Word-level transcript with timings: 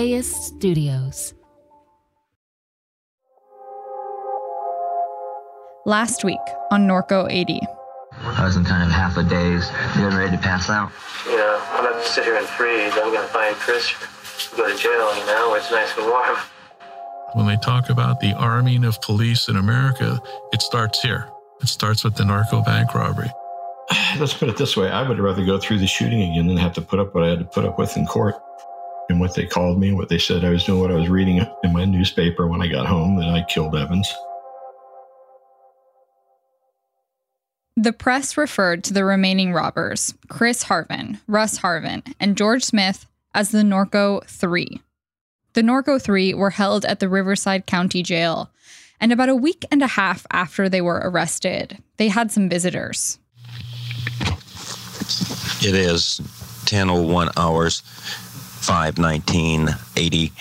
LAist 0.00 0.44
Studios. 0.44 1.34
Last 5.84 6.24
week 6.24 6.38
on 6.70 6.88
Norco 6.88 7.30
80. 7.30 7.60
I 8.22 8.46
was 8.46 8.56
in 8.56 8.64
kind 8.64 8.82
of 8.82 8.88
half 8.90 9.18
a 9.18 9.22
daze, 9.22 9.68
getting 9.94 10.16
ready 10.16 10.34
to 10.34 10.42
pass 10.42 10.70
out. 10.70 10.90
You 11.26 11.36
know, 11.36 11.62
I'm 11.72 11.84
not 11.84 11.92
gonna 11.92 12.04
sit 12.06 12.24
here 12.24 12.36
and 12.36 12.46
freeze. 12.46 12.94
I'm 12.94 13.12
gonna 13.12 13.28
find 13.28 13.54
Chris, 13.56 13.92
go 14.56 14.66
to 14.66 14.74
jail, 14.74 15.14
you 15.18 15.26
know, 15.26 15.50
where 15.50 15.58
it's 15.58 15.70
nice 15.70 15.94
and 15.98 16.06
warm. 16.06 16.38
When 17.34 17.46
they 17.46 17.58
talk 17.62 17.90
about 17.90 18.20
the 18.20 18.32
arming 18.32 18.86
of 18.86 18.98
police 19.02 19.50
in 19.50 19.56
America, 19.56 20.18
it 20.54 20.62
starts 20.62 21.02
here. 21.02 21.28
It 21.60 21.68
starts 21.68 22.04
with 22.04 22.14
the 22.14 22.24
Norco 22.24 22.64
bank 22.64 22.94
robbery. 22.94 23.30
Let's 24.18 24.32
put 24.32 24.48
it 24.48 24.56
this 24.56 24.78
way 24.78 24.90
I 24.90 25.06
would 25.06 25.18
rather 25.18 25.44
go 25.44 25.58
through 25.58 25.80
the 25.80 25.86
shooting 25.86 26.22
again 26.22 26.46
than 26.46 26.56
have 26.56 26.72
to 26.72 26.80
put 26.80 27.00
up 27.00 27.14
what 27.14 27.22
I 27.22 27.28
had 27.28 27.40
to 27.40 27.44
put 27.44 27.66
up 27.66 27.78
with 27.78 27.98
in 27.98 28.06
court. 28.06 28.36
And 29.10 29.18
what 29.18 29.34
they 29.34 29.44
called 29.44 29.80
me, 29.80 29.92
what 29.92 30.08
they 30.08 30.18
said 30.18 30.44
I 30.44 30.50
was 30.50 30.62
doing, 30.62 30.80
what 30.80 30.92
I 30.92 30.94
was 30.94 31.08
reading 31.08 31.44
in 31.64 31.72
my 31.72 31.84
newspaper 31.84 32.46
when 32.46 32.62
I 32.62 32.68
got 32.68 32.86
home, 32.86 33.16
that 33.16 33.28
I 33.28 33.42
killed 33.42 33.74
Evans. 33.74 34.08
The 37.76 37.92
press 37.92 38.36
referred 38.36 38.84
to 38.84 38.94
the 38.94 39.04
remaining 39.04 39.52
robbers, 39.52 40.14
Chris 40.28 40.62
Harven, 40.62 41.18
Russ 41.26 41.58
Harven, 41.58 42.04
and 42.20 42.36
George 42.36 42.62
Smith, 42.62 43.06
as 43.34 43.50
the 43.50 43.62
Norco 43.62 44.24
Three. 44.26 44.80
The 45.54 45.62
Norco 45.62 46.00
Three 46.00 46.32
were 46.32 46.50
held 46.50 46.84
at 46.84 47.00
the 47.00 47.08
Riverside 47.08 47.66
County 47.66 48.04
Jail, 48.04 48.52
and 49.00 49.10
about 49.10 49.28
a 49.28 49.34
week 49.34 49.64
and 49.72 49.82
a 49.82 49.88
half 49.88 50.24
after 50.30 50.68
they 50.68 50.80
were 50.80 51.00
arrested, 51.02 51.82
they 51.96 52.08
had 52.08 52.30
some 52.30 52.48
visitors. 52.48 53.18
It 55.62 55.74
is 55.74 56.20
10:01 56.66 57.30
hours, 57.36 57.82
5:19:80. 58.60 60.32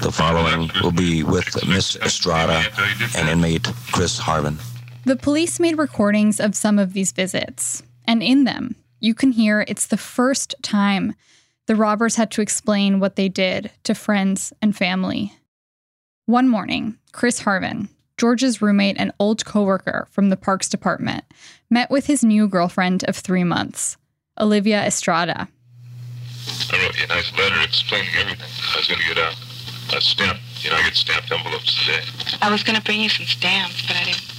The 0.00 0.12
following 0.12 0.70
will 0.82 0.92
be 0.92 1.22
with 1.22 1.66
Miss 1.66 1.96
Estrada 1.96 2.64
and 3.16 3.28
inmate 3.28 3.68
Chris 3.92 4.18
Harven. 4.18 4.58
The 5.04 5.16
police 5.16 5.60
made 5.60 5.78
recordings 5.78 6.40
of 6.40 6.54
some 6.54 6.78
of 6.78 6.92
these 6.92 7.12
visits, 7.12 7.82
and 8.04 8.22
in 8.22 8.44
them, 8.44 8.76
you 9.00 9.14
can 9.14 9.32
hear 9.32 9.64
it's 9.66 9.86
the 9.86 9.96
first 9.96 10.54
time 10.62 11.14
the 11.66 11.76
robbers 11.76 12.16
had 12.16 12.30
to 12.32 12.40
explain 12.40 13.00
what 13.00 13.16
they 13.16 13.28
did 13.28 13.70
to 13.84 13.94
friends 13.94 14.52
and 14.62 14.76
family. 14.76 15.32
One 16.26 16.48
morning, 16.48 16.98
Chris 17.12 17.40
Harven, 17.40 17.88
George's 18.16 18.62
roommate 18.62 18.96
and 18.98 19.12
old 19.18 19.44
coworker 19.44 20.06
from 20.10 20.28
the 20.28 20.36
Parks 20.36 20.68
Department, 20.68 21.24
met 21.68 21.90
with 21.90 22.06
his 22.06 22.22
new 22.22 22.46
girlfriend 22.46 23.04
of 23.04 23.16
three 23.16 23.44
months, 23.44 23.96
Olivia 24.38 24.84
Estrada. 24.84 25.48
I 26.72 26.82
wrote 26.82 26.98
you 26.98 27.04
a 27.04 27.08
nice 27.08 27.32
letter 27.36 27.60
explaining 27.62 28.14
everything. 28.18 28.48
I 28.74 28.76
was 28.78 28.88
going 28.88 29.00
to 29.00 29.14
get 29.14 29.18
a, 29.18 29.96
a 29.96 30.00
stamp. 30.00 30.38
You 30.60 30.70
know, 30.70 30.76
I 30.76 30.82
get 30.84 30.94
stamped 30.94 31.30
envelopes 31.30 31.84
today. 31.84 32.02
I 32.40 32.50
was 32.50 32.62
going 32.62 32.76
to 32.76 32.82
bring 32.82 33.00
you 33.00 33.08
some 33.08 33.26
stamps, 33.26 33.86
but 33.86 33.96
I 33.96 34.04
didn't. 34.04 34.32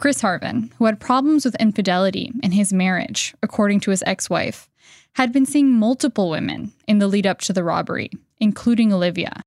Chris 0.00 0.22
Harven, 0.22 0.72
who 0.78 0.86
had 0.86 0.98
problems 0.98 1.44
with 1.44 1.54
infidelity 1.56 2.32
in 2.42 2.52
his 2.52 2.72
marriage, 2.72 3.34
according 3.42 3.80
to 3.80 3.90
his 3.90 4.02
ex 4.06 4.30
wife, 4.30 4.70
had 5.14 5.30
been 5.30 5.44
seeing 5.44 5.70
multiple 5.70 6.30
women 6.30 6.72
in 6.88 7.00
the 7.00 7.06
lead 7.06 7.26
up 7.26 7.40
to 7.40 7.52
the 7.52 7.62
robbery, 7.62 8.10
including 8.38 8.94
Olivia. 8.94 9.42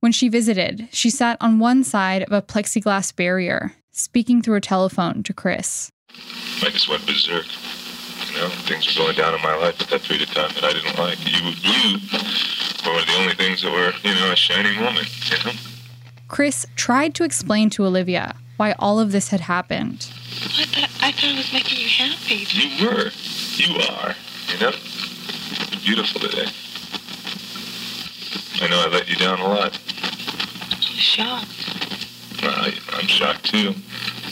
When 0.00 0.10
she 0.10 0.28
visited, 0.28 0.88
she 0.90 1.08
sat 1.08 1.36
on 1.40 1.60
one 1.60 1.84
side 1.84 2.22
of 2.22 2.32
a 2.32 2.42
plexiglass 2.42 3.14
barrier, 3.14 3.74
speaking 3.92 4.42
through 4.42 4.56
a 4.56 4.60
telephone 4.60 5.22
to 5.22 5.32
Chris. 5.32 5.92
I 6.62 6.70
just 6.70 6.88
went 6.88 7.06
berserk. 7.06 7.46
You 8.32 8.38
know, 8.38 8.48
things 8.68 8.86
were 8.86 9.04
going 9.04 9.16
down 9.16 9.34
in 9.34 9.42
my 9.42 9.56
life 9.56 9.80
at 9.80 9.88
that 9.88 10.02
period 10.02 10.28
of 10.28 10.34
time 10.34 10.50
that 10.54 10.64
I 10.64 10.72
didn't 10.72 10.98
like. 10.98 11.18
You, 11.24 11.50
you 11.62 11.98
were 12.84 12.92
one 12.92 13.00
of 13.00 13.06
the 13.06 13.16
only 13.18 13.34
things 13.34 13.62
that 13.62 13.72
were, 13.72 13.92
you 14.02 14.14
know, 14.14 14.30
a 14.32 14.36
shining 14.36 14.78
moment. 14.80 15.08
You 15.30 15.44
know. 15.44 15.58
Chris 16.28 16.66
tried 16.76 17.14
to 17.14 17.24
explain 17.24 17.70
to 17.70 17.84
Olivia 17.84 18.36
why 18.56 18.72
all 18.78 19.00
of 19.00 19.10
this 19.10 19.28
had 19.28 19.40
happened. 19.40 20.08
I 20.12 20.64
thought, 20.64 20.90
I 21.02 21.12
thought 21.12 21.24
I 21.24 21.36
was 21.36 21.52
making 21.52 21.78
you 21.78 21.88
happy. 21.88 22.46
You 22.50 22.86
were. 22.86 23.10
You 23.56 23.74
are. 23.90 24.14
You 24.48 24.60
know. 24.60 24.72
You're 25.72 25.80
beautiful 25.80 26.20
today. 26.20 26.46
I 28.62 28.68
know 28.68 28.80
I 28.80 28.88
let 28.92 29.08
you 29.08 29.16
down 29.16 29.40
a 29.40 29.48
lot. 29.48 29.78
I'm 30.70 30.80
shocked. 30.80 31.48
Well, 32.42 32.52
I, 32.54 32.74
I'm 32.92 33.06
shocked 33.06 33.46
too. 33.46 33.74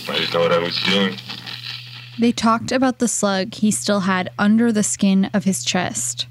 I 0.08 0.18
didn't 0.18 0.34
know 0.34 0.40
what 0.40 0.52
I 0.52 0.58
was 0.58 0.80
doing. 0.82 1.16
They 2.18 2.32
talked 2.32 2.72
about 2.72 2.98
the 2.98 3.06
slug 3.06 3.54
he 3.54 3.70
still 3.70 4.00
had 4.00 4.30
under 4.38 4.72
the 4.72 4.82
skin 4.82 5.30
of 5.32 5.44
his 5.44 5.64
chest. 5.64 6.26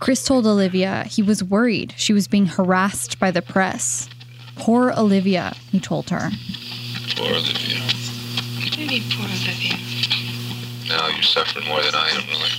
Chris 0.00 0.24
told 0.24 0.44
Olivia 0.44 1.04
he 1.04 1.22
was 1.22 1.42
worried 1.44 1.94
she 1.96 2.12
was 2.12 2.26
being 2.26 2.46
harassed 2.46 3.20
by 3.20 3.30
the 3.30 3.40
press. 3.40 4.08
Poor 4.56 4.92
Olivia, 4.96 5.54
he 5.70 5.78
told 5.78 6.10
her. 6.10 6.30
Poor 7.16 7.30
Olivia. 7.30 7.80
What 7.80 8.72
do 8.72 8.80
you 8.82 8.88
mean, 8.88 9.02
poor 9.12 9.26
Olivia? 9.26 9.78
Now 10.88 11.06
you're 11.08 11.22
suffering 11.22 11.66
more 11.66 11.80
than 11.80 11.94
I 11.94 12.08
am, 12.10 12.26
really. 12.26 12.50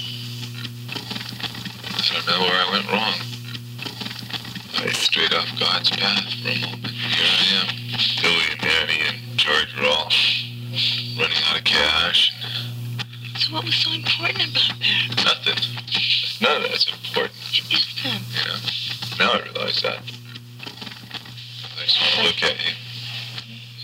I 1.92 2.14
don't 2.14 2.28
know 2.28 2.40
where 2.40 2.56
I 2.56 2.72
went 2.72 2.88
wrong. 2.92 3.14
I 4.78 4.92
strayed 4.94 5.34
off 5.34 5.48
God's 5.60 5.90
path 5.90 6.24
for 6.42 6.50
a 6.50 6.60
moment. 6.62 6.88
Here 6.88 7.28
I 7.28 7.44
am. 7.60 7.68
Billy 8.22 8.46
and 8.52 8.62
Danny 8.62 9.02
and 9.08 9.38
George 9.38 9.76
are 9.78 9.86
all 9.86 10.10
running 11.20 11.38
out 11.50 11.58
of 11.58 11.64
cash. 11.64 12.34
So 13.46 13.54
what 13.54 13.64
was 13.64 13.76
so 13.76 13.92
important 13.94 14.38
about 14.38 14.80
that? 14.80 15.24
Nothing. 15.24 15.60
None 16.42 16.64
of 16.64 16.70
that's 16.72 16.88
important. 16.92 17.38
It 17.54 17.72
isn't. 17.72 18.26
You 18.34 18.48
know? 18.50 18.58
Now 19.20 19.34
I 19.34 19.44
realize 19.44 19.82
that. 19.84 20.00
I 21.78 21.84
just 21.86 22.02
want 22.02 22.14
to 22.16 22.24
look 22.24 22.42
at 22.42 22.66
you. 22.66 22.74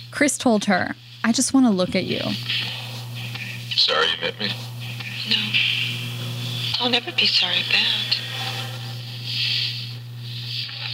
Chris 0.10 0.40
told 0.40 0.66
her, 0.66 0.96
I 1.24 1.32
just 1.32 1.54
want 1.54 1.68
to 1.68 1.70
look 1.70 1.96
at 1.96 2.06
you. 2.06 2.22
Sorry 3.76 4.08
you 4.08 4.18
met 4.20 4.40
me. 4.40 4.48
No. 5.30 5.36
I'll 6.80 6.90
never 6.90 7.12
be 7.12 7.28
sorry 7.28 7.62
about. 7.62 8.20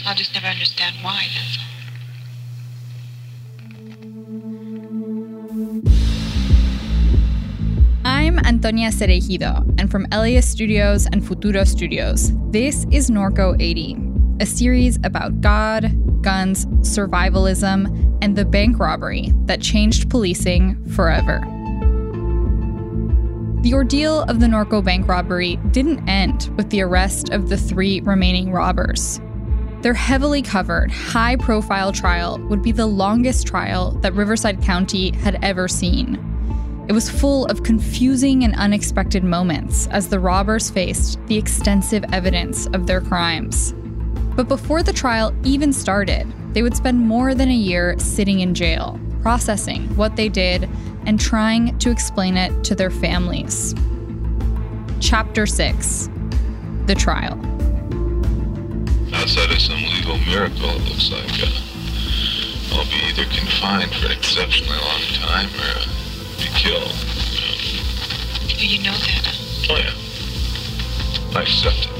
I'll 0.06 0.16
just 0.16 0.34
never 0.34 0.48
understand 0.48 0.98
why, 1.02 1.26
that's 1.34 1.58
all. 1.58 1.67
I'm 8.28 8.40
Antonia 8.40 8.90
Cereijido, 8.90 9.64
and 9.80 9.90
from 9.90 10.06
LAist 10.12 10.52
Studios 10.52 11.06
and 11.06 11.26
Futuro 11.26 11.64
Studios, 11.64 12.34
this 12.52 12.86
is 12.92 13.10
Norco 13.10 13.56
80, 13.58 13.96
a 14.42 14.46
series 14.46 15.00
about 15.06 15.40
God, 15.40 16.24
guns, 16.24 16.66
survivalism, 16.82 17.88
and 18.22 18.36
the 18.36 18.44
bank 18.44 18.80
robbery 18.80 19.32
that 19.46 19.62
changed 19.62 20.10
policing 20.10 20.76
forever. 20.90 21.40
The 23.62 23.74
ordeal 23.74 24.24
of 24.24 24.42
the 24.42 24.48
Norco 24.48 24.84
bank 24.84 25.08
robbery 25.08 25.56
didn't 25.72 26.06
end 26.10 26.54
with 26.58 26.70
the 26.70 26.82
arrest 26.82 27.30
of 27.30 27.48
the 27.48 27.58
three 27.58 28.02
remaining 28.02 28.52
robbers. 28.52 29.22
Their 29.84 29.94
heavily 29.94 30.42
covered, 30.42 30.92
high 30.92 31.38
profile 31.38 31.94
trial 31.94 32.40
would 32.50 32.62
be 32.62 32.74
the 32.74 32.88
longest 32.88 33.48
trial 33.48 33.92
that 34.02 34.16
Riverside 34.16 34.62
County 34.62 35.16
had 35.16 35.40
ever 35.42 35.70
seen. 35.70 36.37
It 36.88 36.94
was 36.94 37.10
full 37.10 37.46
of 37.48 37.64
confusing 37.64 38.46
and 38.46 38.56
unexpected 38.56 39.22
moments 39.22 39.88
as 39.88 40.08
the 40.08 40.22
robbers 40.22 40.70
faced 40.70 41.20
the 41.28 41.38
extensive 41.38 42.06
evidence 42.14 42.66
of 42.68 42.88
their 42.88 43.02
crimes. 43.02 43.74
But 44.38 44.48
before 44.48 44.84
the 44.84 44.94
trial 44.94 45.36
even 45.44 45.74
started, 45.74 46.26
they 46.54 46.62
would 46.62 46.78
spend 46.78 47.02
more 47.02 47.36
than 47.36 47.50
a 47.50 47.54
year 47.54 48.00
sitting 48.00 48.40
in 48.40 48.54
jail, 48.56 48.98
processing 49.22 49.94
what 49.98 50.16
they 50.16 50.30
did 50.30 50.70
and 51.06 51.20
trying 51.20 51.78
to 51.80 51.92
explain 51.92 52.38
it 52.38 52.64
to 52.64 52.74
their 52.74 52.90
families. 52.90 53.76
Chapter 55.02 55.46
6 55.46 56.10
The 56.86 56.96
Trial. 56.96 57.38
Outside 59.14 59.52
of 59.52 59.60
some 59.60 59.82
legal 59.94 60.18
miracle, 60.20 60.70
it 60.70 60.84
looks 60.88 61.12
like 61.12 61.44
uh, 61.44 62.78
I'll 62.78 62.86
be 62.86 62.96
either 63.10 63.26
confined 63.26 63.92
for 63.94 64.06
an 64.06 64.14
exceptionally 64.14 64.78
long 64.80 65.02
time 65.16 65.50
or 65.50 65.82
uh, 65.82 66.07
be 66.38 66.50
killed. 66.54 66.94
Oh, 68.50 68.64
you 68.64 68.84
know 68.84 68.92
that. 68.92 69.38
Oh, 69.70 69.78
yeah. 69.78 69.94
I 71.38 71.42
accept 71.42 71.76
it. 71.86 71.92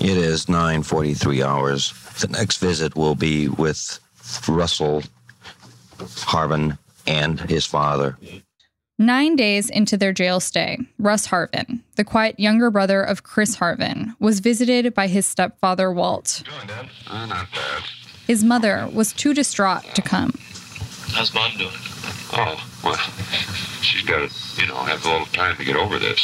It 0.00 0.16
is 0.16 0.46
9:43 0.46 1.42
hours. 1.44 1.92
The 2.20 2.28
next 2.28 2.58
visit 2.58 2.96
will 2.96 3.14
be 3.14 3.48
with 3.48 4.00
Russell 4.48 5.02
Harven 5.98 6.78
and 7.06 7.38
his 7.40 7.66
father. 7.66 8.16
Nine 9.00 9.34
days 9.34 9.70
into 9.70 9.96
their 9.96 10.12
jail 10.12 10.40
stay, 10.40 10.78
Russ 10.98 11.28
Harven, 11.28 11.80
the 11.96 12.04
quiet 12.04 12.38
younger 12.38 12.70
brother 12.70 13.00
of 13.02 13.22
Chris 13.22 13.56
Harven, 13.56 14.14
was 14.20 14.40
visited 14.40 14.92
by 14.92 15.06
his 15.06 15.24
stepfather, 15.24 15.90
Walt. 15.90 16.42
Going, 16.44 16.66
Dad? 16.66 16.90
Uh, 17.06 17.24
not 17.24 17.50
bad. 17.50 17.82
His 18.26 18.44
mother 18.44 18.90
was 18.92 19.14
too 19.14 19.32
distraught 19.32 19.84
to 19.94 20.02
come. 20.02 20.34
How's 21.12 21.32
mom 21.32 21.50
doing? 21.56 21.70
Oh, 22.34 22.62
well, 22.84 22.96
she's 23.80 24.02
got 24.02 24.28
to, 24.28 24.60
you 24.60 24.68
know, 24.68 24.76
have 24.76 25.02
a 25.06 25.08
little 25.10 25.26
time 25.28 25.56
to 25.56 25.64
get 25.64 25.76
over 25.76 25.98
this. 25.98 26.18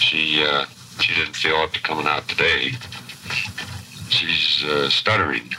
She, 0.00 0.42
uh, 0.42 0.64
she 1.00 1.14
didn't 1.14 1.36
feel 1.36 1.56
up 1.56 1.72
to 1.72 1.82
coming 1.82 2.06
out 2.06 2.26
today. 2.28 2.70
She's 4.08 4.64
uh, 4.64 4.88
stuttering. 4.88 5.50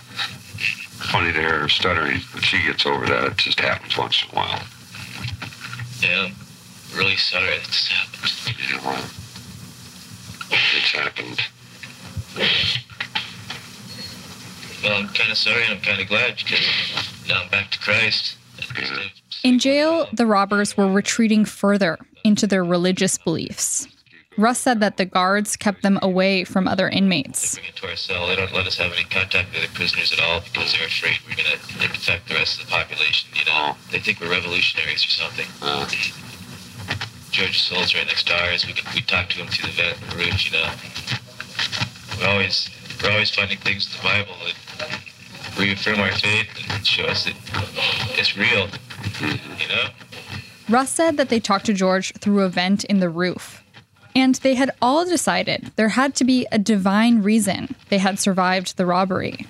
Funny 1.12 1.32
to 1.34 1.40
hear 1.40 1.60
her 1.60 1.70
stuttering, 1.70 2.22
but 2.34 2.44
she 2.44 2.66
gets 2.66 2.88
over 2.88 3.06
that. 3.06 3.26
It 3.26 3.38
just 3.38 3.60
happens 3.60 3.96
once 3.96 4.24
in 4.24 4.32
a 4.32 4.36
while. 4.42 4.64
Yeah, 6.02 6.28
I'm 6.28 6.36
really 6.98 7.16
sorry 7.16 7.58
that 7.58 7.66
this 7.66 7.88
happened. 7.88 8.32
You 8.70 8.78
know, 8.78 8.98
it's 10.52 10.92
happened. 10.92 11.42
Well, 14.84 15.02
I'm 15.02 15.08
kind 15.10 15.32
of 15.32 15.38
sorry 15.38 15.64
and 15.64 15.74
I'm 15.74 15.82
kind 15.82 16.02
of 16.02 16.08
glad 16.08 16.38
because 16.38 16.60
now 17.28 17.42
I'm 17.44 17.50
back 17.50 17.72
to 17.72 17.80
Christ. 17.80 18.38
Yeah. 18.78 19.08
In 19.44 19.60
jail, 19.60 20.08
the 20.14 20.26
robbers 20.26 20.78
were 20.78 20.92
retreating 20.92 21.46
further 21.46 21.98
into 22.24 22.46
their 22.48 22.64
religious 22.64 23.18
beliefs. 23.18 23.88
Russ 24.38 24.60
said 24.60 24.80
that 24.82 24.98
the 24.98 25.06
guards 25.06 25.56
kept 25.56 25.82
them 25.82 25.98
away 26.02 26.44
from 26.44 26.68
other 26.68 26.90
They 26.90 26.98
inmates. 26.98 27.56
bring 27.56 27.68
it 27.70 27.76
to 27.78 27.88
our 27.90 27.96
cell. 27.96 28.28
They 28.28 28.36
don't 28.36 28.54
let 28.54 28.68
us 28.68 28.78
have 28.78 28.92
any 28.92 29.06
contact 29.06 29.54
with 29.54 29.62
the 29.64 29.74
prisoners 29.74 30.12
at 30.12 30.20
all 30.20 30.42
because 30.42 30.74
they're 30.74 30.88
afraid 30.88 31.18
we're 31.28 31.36
going 31.36 31.50
to 31.58 31.84
infect 31.86 32.28
the 32.28 32.34
rest 32.36 32.60
of 32.60 32.66
the 32.68 32.72
population. 32.72 33.30
You 33.34 33.46
know, 33.46 33.76
they 33.92 34.00
think 34.00 34.20
we're 34.20 34.30
revolutionaries 34.32 35.06
or 35.06 35.10
something. 35.10 35.48
Uh, 35.62 35.88
George's 37.32 37.62
cell's 37.62 37.94
right 37.96 38.06
next 38.08 38.28
to 38.28 38.34
ours. 38.44 38.66
We 38.68 38.74
can, 38.74 38.86
we 38.94 39.02
talk 39.02 39.30
to 39.30 39.38
him 39.38 39.48
through 39.48 39.70
the 39.70 39.76
vent 39.76 39.98
and 40.02 40.12
the 40.12 40.16
roof. 40.18 40.46
You 40.46 40.52
know, 40.58 40.70
we're 42.20 42.28
always 42.32 42.70
we're 43.04 43.12
always 43.12 43.30
finding 43.30 43.58
things 43.60 43.86
in 43.88 43.98
the 43.98 44.04
Bible 44.04 44.36
that 44.80 45.60
reaffirm 45.60 46.00
our 46.00 46.12
faith 46.12 46.48
and 46.72 46.86
show 46.86 47.04
us 47.06 47.26
that 47.26 47.36
it's 48.18 48.38
real. 48.38 48.68
You 49.22 49.68
know. 49.70 49.90
Russ 50.70 50.90
said 50.92 51.18
that 51.18 51.30
they 51.30 51.40
talked 51.40 51.66
to 51.68 51.74
George 51.74 52.14
through 52.14 52.42
a 52.42 52.50
vent 52.50 52.84
in 52.86 53.00
the 53.00 53.10
roof. 53.10 53.62
And 54.16 54.36
they 54.36 54.56
had 54.56 54.72
all 54.82 55.06
decided 55.06 55.72
there 55.76 55.90
had 55.90 56.16
to 56.16 56.24
be 56.24 56.48
a 56.52 56.58
divine 56.58 57.22
reason 57.22 57.76
they 57.90 57.98
had 57.98 58.18
survived 58.18 58.78
the 58.78 58.86
robbery. 58.86 59.46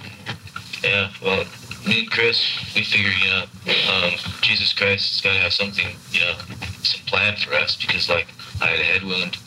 Yeah, 0.83 1.12
well, 1.23 1.45
me 1.88 2.00
and 2.00 2.12
Chris, 2.12 2.41
we 2.75 2.83
figure, 2.83 3.12
you 3.12 3.29
know, 3.29 3.45
um, 3.94 4.13
Jesus 4.41 4.73
Christ 4.73 5.12
has 5.12 5.21
got 5.21 5.33
to 5.33 5.39
have 5.39 5.53
something, 5.53 5.88
you 6.12 6.21
know, 6.21 6.33
some 6.81 7.01
plan 7.06 7.35
for 7.35 7.53
us 7.53 7.75
because, 7.75 8.09
like, 8.09 8.27
I 8.62 8.67
had 8.67 8.79
a 8.79 8.83
head 8.83 9.03
wound. 9.03 9.38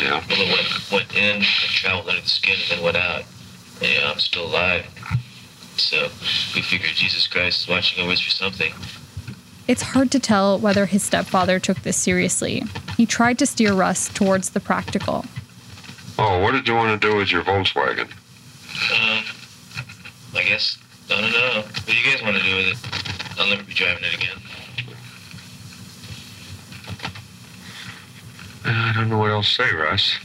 Yeah. 0.00 0.22
Bullet 0.28 0.48
went, 0.48 0.92
went 0.92 1.16
in 1.16 1.36
and 1.36 1.44
traveled 1.44 2.08
under 2.08 2.20
the 2.20 2.28
skin 2.28 2.56
and 2.62 2.78
then 2.78 2.84
went 2.84 2.96
out. 2.96 3.24
And, 3.80 3.90
you 3.90 3.98
know, 3.98 4.12
I'm 4.12 4.18
still 4.18 4.46
alive. 4.46 4.86
So 5.76 6.08
we 6.54 6.62
figured 6.62 6.90
Jesus 6.94 7.26
Christ 7.26 7.62
is 7.62 7.68
watching 7.68 8.02
over 8.02 8.12
us 8.12 8.20
for 8.20 8.30
something. 8.30 8.72
It's 9.68 9.82
hard 9.82 10.10
to 10.12 10.18
tell 10.18 10.58
whether 10.58 10.86
his 10.86 11.02
stepfather 11.02 11.58
took 11.58 11.82
this 11.82 11.98
seriously. 11.98 12.64
He 12.96 13.04
tried 13.04 13.38
to 13.38 13.46
steer 13.46 13.74
Russ 13.74 14.08
towards 14.08 14.50
the 14.50 14.60
practical. 14.60 15.26
oh, 16.18 16.40
what 16.42 16.52
did 16.52 16.66
you 16.66 16.74
want 16.74 17.00
to 17.00 17.08
do 17.08 17.14
with 17.14 17.30
your 17.30 17.42
Volkswagen? 17.42 18.10
Um, 18.10 19.24
I 20.34 20.42
guess, 20.42 20.78
I 21.10 21.20
don't 21.20 21.32
know. 21.32 21.62
What 21.62 21.86
do 21.86 21.94
you 21.94 22.10
guys 22.10 22.22
want 22.22 22.38
to 22.38 22.42
do 22.42 22.56
with 22.56 22.66
it? 22.68 23.38
I'll 23.38 23.48
never 23.50 23.62
be 23.62 23.74
driving 23.74 24.04
it 24.04 24.14
again. 24.14 24.38
Uh, 28.64 28.70
I 28.70 28.92
don't 28.94 29.10
know 29.10 29.18
what 29.18 29.30
else 29.30 29.54
to 29.56 29.68
say, 29.68 29.74
Russ. 29.74 30.16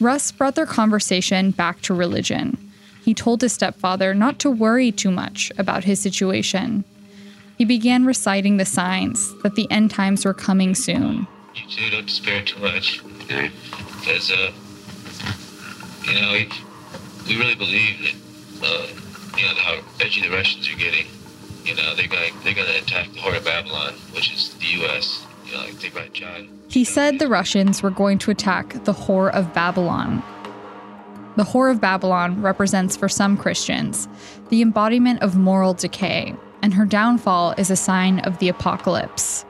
Russ 0.00 0.32
brought 0.32 0.54
their 0.54 0.66
conversation 0.66 1.50
back 1.50 1.82
to 1.82 1.94
religion. 1.94 2.56
He 3.04 3.12
told 3.12 3.42
his 3.42 3.52
stepfather 3.52 4.14
not 4.14 4.38
to 4.40 4.50
worry 4.50 4.90
too 4.92 5.10
much 5.10 5.52
about 5.58 5.84
his 5.84 6.00
situation. 6.00 6.84
He 7.56 7.64
began 7.64 8.04
reciting 8.04 8.58
the 8.58 8.64
signs 8.66 9.34
that 9.42 9.54
the 9.54 9.70
end 9.70 9.90
times 9.90 10.24
were 10.24 10.34
coming 10.34 10.74
soon. 10.74 11.26
You 11.54 11.62
two 11.68 11.90
don't 11.90 12.06
despair 12.06 12.42
too 12.42 12.60
much. 12.60 13.02
Okay. 13.24 13.50
because 14.00 14.30
uh, 14.30 14.52
you 16.04 16.20
know 16.20 16.32
we, 16.32 16.48
we 17.28 17.36
really 17.40 17.54
believe 17.54 18.14
that 18.60 18.66
uh, 18.66 18.86
you 19.36 19.44
know 19.46 19.54
how 19.54 19.78
edgy 20.00 20.20
the 20.22 20.30
Russians 20.30 20.68
are 20.68 20.76
getting. 20.76 21.06
You 21.64 21.74
know 21.74 21.94
they're 21.94 22.06
going 22.06 22.32
they're 22.44 22.54
going 22.54 22.68
to 22.68 22.78
attack 22.78 23.12
the 23.12 23.20
Horde 23.20 23.36
of 23.36 23.44
Babylon, 23.44 23.94
which 24.12 24.32
is 24.32 24.54
the 24.54 24.66
U.S. 24.80 25.26
You 25.46 25.52
know, 25.54 25.60
like 25.60 25.80
they 25.80 25.88
write 25.90 26.12
John. 26.12 26.48
He 26.68 26.84
said 26.84 27.18
the 27.18 27.28
Russians 27.28 27.82
were 27.82 27.90
going 27.90 28.18
to 28.18 28.30
attack 28.30 28.84
the 28.84 28.92
Whore 28.92 29.32
of 29.32 29.52
Babylon. 29.54 30.22
The 31.36 31.44
Whore 31.44 31.70
of 31.70 31.80
Babylon 31.80 32.40
represents, 32.40 32.96
for 32.96 33.08
some 33.08 33.36
Christians, 33.36 34.08
the 34.48 34.62
embodiment 34.62 35.22
of 35.22 35.36
moral 35.36 35.74
decay, 35.74 36.34
and 36.66 36.74
her 36.74 36.84
downfall 36.84 37.54
is 37.58 37.70
a 37.70 37.76
sign 37.76 38.18
of 38.26 38.36
the 38.38 38.48
apocalypse. 38.48 39.44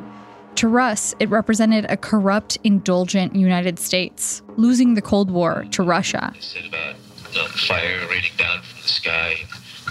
To 0.56 0.68
Russ, 0.68 1.14
it 1.18 1.30
represented 1.30 1.86
a 1.88 1.96
corrupt, 1.96 2.58
indulgent 2.62 3.34
United 3.34 3.78
States, 3.78 4.42
losing 4.58 4.92
the 4.92 5.00
Cold 5.00 5.30
War 5.30 5.64
to 5.70 5.82
Russia. 5.82 6.32
They 6.34 6.40
said 6.40 6.66
about 6.66 6.96
you 7.32 7.38
know, 7.38 7.48
fire 7.48 8.06
raining 8.10 8.36
down 8.36 8.60
from 8.60 8.82
the 8.82 8.88
sky. 8.88 9.36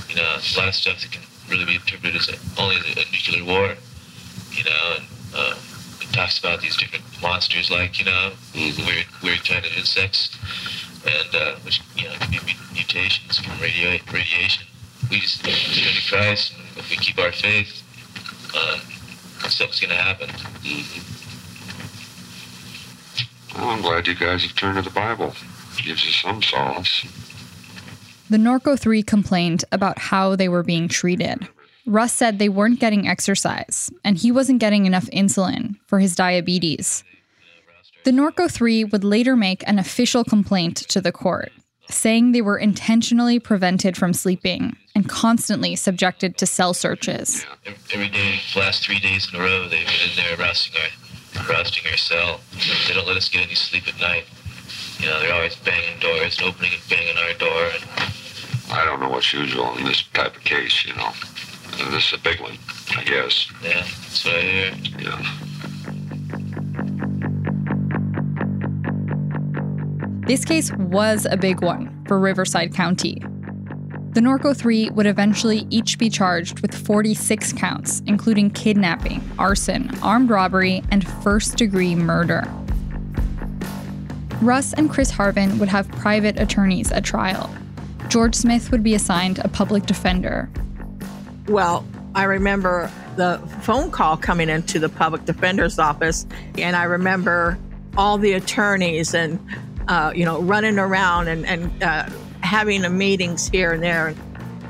You 0.08 0.18
know, 0.18 0.22
a 0.22 0.54
lot 0.56 0.68
of 0.68 0.76
stuff 0.76 1.02
that 1.02 1.12
can 1.12 1.24
really 1.50 1.66
be 1.66 1.74
interpreted 1.74 2.16
as 2.16 2.30
a, 2.30 2.62
only 2.62 2.76
as 2.76 2.96
a, 2.96 3.00
a 3.00 3.06
nuclear 3.10 3.44
war. 3.44 3.74
You 4.52 4.64
know, 4.66 4.94
and 4.98 5.06
uh, 5.34 5.56
it 6.02 6.14
talks 6.14 6.38
about 6.38 6.62
these 6.62 6.78
different 6.78 7.06
monsters, 7.24 7.72
like 7.72 7.98
you 7.98 8.06
know, 8.06 8.34
weird, 8.54 9.08
weird 9.24 9.44
kind 9.44 9.66
of 9.66 9.76
insects, 9.76 10.30
and 11.04 11.34
uh, 11.34 11.56
which 11.66 11.82
you 11.96 12.04
know 12.04 12.14
could 12.22 12.46
be 12.46 12.54
mutations 12.72 13.40
from 13.40 13.60
radio- 13.60 13.98
radiation. 14.14 14.68
We 15.10 15.22
just 15.22 15.44
turn 15.44 15.54
to 15.54 16.08
Christ, 16.08 16.54
and 16.54 16.65
if 16.78 16.90
we 16.90 16.98
keep 16.98 17.18
our 17.20 17.32
faith, 17.32 17.84
uh, 18.56 18.80
stuff's 19.50 19.80
gonna 19.80 19.96
happen. 19.96 20.30
Well, 23.56 23.70
I'm 23.70 23.82
glad 23.82 24.08
you 24.08 24.16
guys 24.16 24.44
have 24.44 24.56
turned 24.56 24.76
to 24.76 24.82
the 24.82 24.90
Bible. 24.90 25.34
It 25.78 25.86
Gives 25.86 26.06
you 26.06 26.12
some 26.12 26.42
solace. 26.42 27.06
The 28.30 28.38
Norco 28.38 28.78
3 28.78 29.04
complained 29.04 29.64
about 29.72 30.00
how 30.00 30.36
they 30.36 30.50
were 30.50 30.64
being 30.64 30.88
treated. 30.88 31.48
Russ 31.86 32.12
said 32.14 32.40
they 32.40 32.50
weren't 32.50 32.80
getting 32.80 33.08
exercise, 33.08 33.92
and 34.04 34.18
he 34.18 34.32
wasn't 34.32 34.60
getting 34.60 34.86
enough 34.86 35.06
insulin 35.12 35.76
for 35.86 36.00
his 36.00 36.16
diabetes. 36.16 37.04
The 38.04 38.12
Norco 38.12 38.50
3 38.50 38.84
would 38.86 39.04
later 39.04 39.36
make 39.36 39.64
an 39.68 39.78
official 39.78 40.24
complaint 40.24 40.78
to 40.78 41.00
the 41.02 41.12
court, 41.12 41.52
saying 41.90 42.32
they 42.32 42.42
were 42.42 42.58
intentionally 42.58 43.40
prevented 43.40 43.96
from 43.98 44.14
sleeping 44.14 44.76
and 44.96 45.08
constantly 45.10 45.76
subjected 45.76 46.38
to 46.38 46.46
cell 46.46 46.74
searches. 46.74 47.46
Every- 47.66 47.76
Every 47.94 48.10
day, 48.10 48.40
the 48.54 48.60
last 48.60 48.84
three 48.84 49.00
days 49.00 49.28
in 49.32 49.40
a 49.40 49.44
row, 49.44 49.64
they've 49.70 49.86
been 49.86 50.10
in 50.10 50.16
there 50.16 50.38
rousting 50.38 50.74
our, 50.82 51.48
rousting 51.50 51.84
our 51.92 51.98
cell. 51.98 52.42
They 52.88 52.94
don't 52.94 53.08
let 53.08 53.16
us 53.18 53.30
get 53.30 53.46
any 53.46 53.56
sleep 53.56 53.88
at 53.88 54.00
night. 54.02 54.26
You 55.00 55.08
know, 55.08 55.20
they're 55.20 55.34
always 55.34 55.56
banging 55.56 56.00
doors 56.00 56.38
and 56.40 56.48
opening 56.48 56.72
and 56.74 56.82
banging 56.90 57.18
our 57.18 57.34
door. 57.34 57.70
And 57.74 58.72
I 58.72 58.86
don't 58.86 59.00
know 59.00 59.10
what's 59.10 59.32
usual 59.34 59.78
in 59.78 59.86
this 59.86 60.04
type 60.14 60.36
of 60.36 60.44
case, 60.44 60.86
you 60.86 60.94
know. 60.96 61.12
Uh, 61.80 61.92
This 61.92 62.08
is 62.08 62.14
a 62.14 62.18
big 62.24 62.40
one, 62.42 62.58
I 62.98 63.04
guess. 63.04 63.52
yeah, 63.64 63.82
that's 63.84 64.26
what 64.26 64.36
I 64.36 64.42
hear. 64.42 64.72
Yeah. 65.00 65.26
This 70.26 70.44
case 70.44 70.72
was 70.74 71.28
a 71.30 71.38
big 71.38 71.62
one 71.62 72.04
for 72.08 72.20
Riverside 72.20 72.74
County. 72.74 73.22
The 74.14 74.22
Norco 74.22 74.58
3 74.58 74.90
would 74.90 75.06
eventually 75.06 75.68
each 75.70 76.00
be 76.00 76.10
charged 76.10 76.62
with 76.62 76.74
46 76.74 77.54
counts, 77.54 78.02
including 78.08 78.50
kidnapping, 78.50 79.22
arson, 79.38 79.92
armed 80.02 80.32
robbery, 80.32 80.82
and 80.90 81.08
first 81.22 81.58
degree 81.58 81.94
murder. 81.94 82.44
Russ 84.42 84.74
and 84.74 84.90
Chris 84.90 85.12
Harven 85.12 85.60
would 85.60 85.70
have 85.70 85.88
private 85.92 86.40
attorneys 86.40 86.92
at 86.92 87.04
trial. 87.04 87.54
George 88.08 88.34
Smith 88.34 88.72
would 88.72 88.82
be 88.82 88.96
assigned 88.96 89.38
a 89.40 89.48
public 89.48 89.86
defender. 89.86 90.50
Well, 91.48 91.86
I 92.16 92.24
remember 92.24 92.90
the 93.16 93.38
phone 93.62 93.92
call 93.92 94.18
coming 94.18 94.50
into 94.50 94.80
the 94.80 94.90
public 94.90 95.26
defender's 95.26 95.78
office, 95.78 96.26
and 96.58 96.76
I 96.76 96.86
remember 96.86 97.60
all 97.96 98.18
the 98.18 98.34
attorneys 98.34 99.14
and 99.14 99.40
uh, 99.88 100.12
you 100.16 100.26
know 100.26 100.42
running 100.42 100.80
around 100.80 101.28
and, 101.28 101.46
and 101.46 101.84
uh, 101.84 102.10
having 102.42 102.98
meetings 102.98 103.48
here 103.48 103.74
and 103.74 103.84
there. 103.84 104.14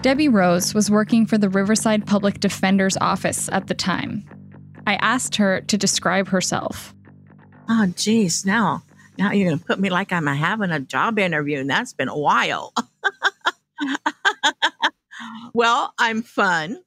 Debbie 0.02 0.30
Rose 0.30 0.74
was 0.74 0.92
working 0.92 1.26
for 1.26 1.38
the 1.38 1.50
Riverside 1.50 2.06
Public 2.06 2.40
Defender's 2.40 2.96
office 2.98 3.50
at 3.50 3.68
the 3.68 3.74
time. 3.74 4.24
I 4.86 4.96
asked 4.96 5.36
her 5.38 5.62
to 5.62 5.78
describe 5.78 6.28
herself. 6.28 6.94
Oh, 7.68 7.88
geez, 7.96 8.46
now 8.46 8.84
now 9.18 9.32
you're 9.32 9.50
gonna 9.50 9.62
put 9.62 9.80
me 9.80 9.90
like 9.90 10.12
I'm 10.12 10.28
having 10.28 10.72
a 10.72 10.80
job 10.80 11.20
interview, 11.20 11.60
and 11.60 11.70
that's 11.70 11.94
been 11.94 12.10
a 12.10 12.18
while. 12.18 12.74
well, 15.54 15.94
I'm 15.98 16.22
fun. 16.22 16.82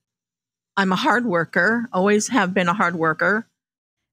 I'm 0.76 0.92
a 0.92 0.96
hard 0.96 1.26
worker. 1.26 1.86
Always 1.92 2.28
have 2.28 2.54
been 2.54 2.68
a 2.68 2.74
hard 2.74 2.96
worker. 2.96 3.48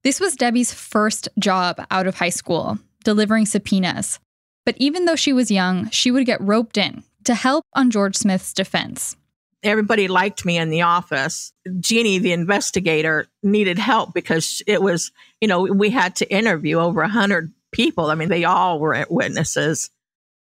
This 0.04 0.20
was 0.20 0.36
Debbie's 0.36 0.74
first 0.74 1.28
job 1.40 1.84
out 1.92 2.08
of 2.08 2.16
high 2.16 2.30
school, 2.30 2.78
delivering 3.06 3.46
subpoenas. 3.46 4.20
But 4.66 4.76
even 4.78 5.06
though 5.06 5.16
she 5.16 5.32
was 5.32 5.50
young, 5.50 5.90
she 5.92 6.12
would 6.12 6.26
get 6.26 6.42
roped 6.42 6.78
in 6.78 7.04
to 7.24 7.36
help 7.36 7.64
on 7.74 7.92
George 7.92 8.18
Smith's 8.18 8.52
defense. 8.54 9.16
everybody 9.64 10.08
liked 10.08 10.46
me 10.46 10.58
in 10.58 10.70
the 10.70 10.84
office. 10.84 11.52
Jeannie, 11.80 12.20
the 12.20 12.34
investigator, 12.34 13.28
needed 13.42 13.80
help 13.80 14.14
because 14.14 14.62
it 14.68 14.82
was, 14.82 15.12
you 15.42 15.48
know, 15.48 15.64
we 15.64 15.90
had 15.90 16.16
to 16.18 16.30
interview 16.32 16.78
over 16.78 17.02
a 17.02 17.10
hundred 17.10 17.52
people. 17.72 18.12
I 18.12 18.16
mean, 18.16 18.30
they 18.30 18.44
all 18.44 18.80
were 18.80 19.06
witnesses. 19.10 19.90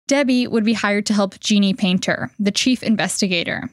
Debbie 0.08 0.48
would 0.48 0.66
be 0.66 0.74
hired 0.74 1.06
to 1.08 1.14
help 1.14 1.40
Jeannie 1.40 1.74
Painter, 1.74 2.32
the 2.40 2.52
chief 2.52 2.84
investigator. 2.84 3.70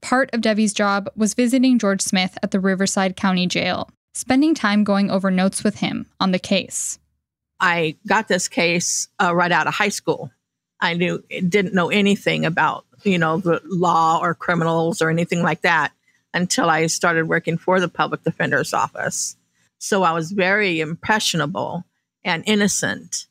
Part 0.00 0.30
of 0.32 0.40
Debbie's 0.42 0.74
job 0.74 1.08
was 1.16 1.34
visiting 1.34 1.78
George 1.78 2.02
Smith 2.02 2.38
at 2.42 2.50
the 2.50 2.60
Riverside 2.60 3.16
County 3.16 3.46
Jail, 3.46 3.88
spending 4.14 4.54
time 4.54 4.84
going 4.84 5.10
over 5.10 5.30
notes 5.30 5.64
with 5.64 5.76
him 5.78 6.06
on 6.20 6.30
the 6.30 6.38
case. 6.38 6.98
I 7.60 7.96
got 8.06 8.28
this 8.28 8.48
case 8.48 9.08
uh, 9.22 9.34
right 9.34 9.52
out 9.52 9.66
of 9.66 9.74
high 9.74 9.88
school. 9.88 10.30
I 10.80 10.94
knew 10.94 11.22
didn't 11.48 11.74
know 11.74 11.90
anything 11.90 12.44
about 12.44 12.84
you 13.04 13.18
know 13.18 13.38
the 13.38 13.60
law 13.64 14.18
or 14.20 14.34
criminals 14.34 15.00
or 15.00 15.10
anything 15.10 15.42
like 15.42 15.62
that 15.62 15.92
until 16.32 16.68
I 16.68 16.86
started 16.86 17.28
working 17.28 17.56
for 17.56 17.80
the 17.80 17.88
public 17.88 18.22
defender's 18.24 18.74
office. 18.74 19.36
So 19.78 20.02
I 20.02 20.12
was 20.12 20.32
very 20.32 20.80
impressionable 20.80 21.84
and 22.24 22.42
innocent. 22.46 23.26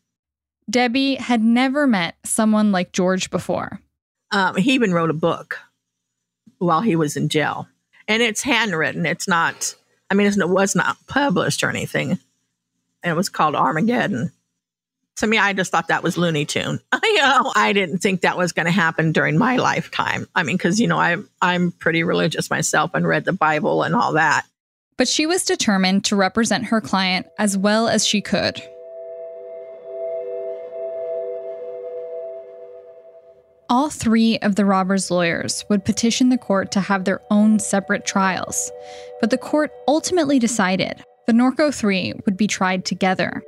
Debbie 0.70 1.16
had 1.16 1.44
never 1.44 1.86
met 1.86 2.16
someone 2.24 2.72
like 2.72 2.94
George 2.94 3.30
before. 3.30 3.82
Um, 4.32 4.56
he 4.56 4.74
even 4.74 4.94
wrote 4.94 5.10
a 5.10 5.14
book 5.14 5.60
while 6.58 6.82
he 6.82 6.96
was 6.96 7.18
in 7.18 7.30
jail, 7.30 7.68
and 8.08 8.24
it's 8.24 8.42
handwritten. 8.42 9.06
It's 9.06 9.28
not. 9.28 9.76
I 10.10 10.16
mean, 10.16 10.28
it 10.28 10.50
was 10.50 10.76
not 10.76 10.98
published 11.08 11.64
or 11.64 11.70
anything. 11.70 12.20
And 13.04 13.12
it 13.12 13.16
was 13.16 13.30
called 13.30 13.56
Armageddon. 13.56 14.32
To 15.18 15.28
me, 15.28 15.38
I 15.38 15.54
just 15.54 15.72
thought 15.72 15.90
that 15.90 16.02
was 16.02 16.18
Looney 16.18 16.46
Tune. 16.46 16.80
you 17.04 17.18
know, 17.18 17.52
I 17.56 17.72
didn't 17.74 18.00
think 18.00 18.22
that 18.22 18.38
was 18.38 18.52
going 18.52 18.66
to 18.66 18.72
happen 18.72 19.12
during 19.12 19.38
my 19.38 19.58
lifetime. 19.58 20.28
I 20.34 20.44
mean, 20.44 20.58
because 20.58 20.80
you 20.80 20.88
know, 20.88 20.98
I'm 20.98 21.30
I'm 21.42 21.72
pretty 21.72 22.04
religious 22.04 22.50
myself 22.50 22.92
and 22.94 23.08
read 23.08 23.26
the 23.26 23.34
Bible 23.34 23.84
and 23.84 23.94
all 23.94 24.14
that. 24.14 24.46
But 24.98 25.08
she 25.08 25.26
was 25.26 25.44
determined 25.44 26.06
to 26.06 26.16
represent 26.16 26.66
her 26.66 26.82
client 26.82 27.28
as 27.38 27.58
well 27.58 27.88
as 27.88 28.06
she 28.06 28.22
could. 28.22 28.62
All 33.70 33.90
three 33.90 34.38
of 34.40 34.56
the 34.56 34.66
robbers' 34.66 35.10
lawyers 35.10 35.66
would 35.70 35.84
petition 35.84 36.30
the 36.30 36.38
court 36.38 36.72
to 36.74 36.80
have 36.80 37.06
their 37.06 37.22
own 37.32 37.58
separate 37.60 38.06
trials, 38.06 38.72
but 39.20 39.32
the 39.32 39.38
court 39.38 39.72
ultimately 39.88 40.38
decided 40.38 41.03
the 41.26 41.34
Norco 41.34 41.74
Three 41.74 42.14
would 42.26 42.38
be 42.38 42.48
tried 42.48 42.86
together. 42.86 43.42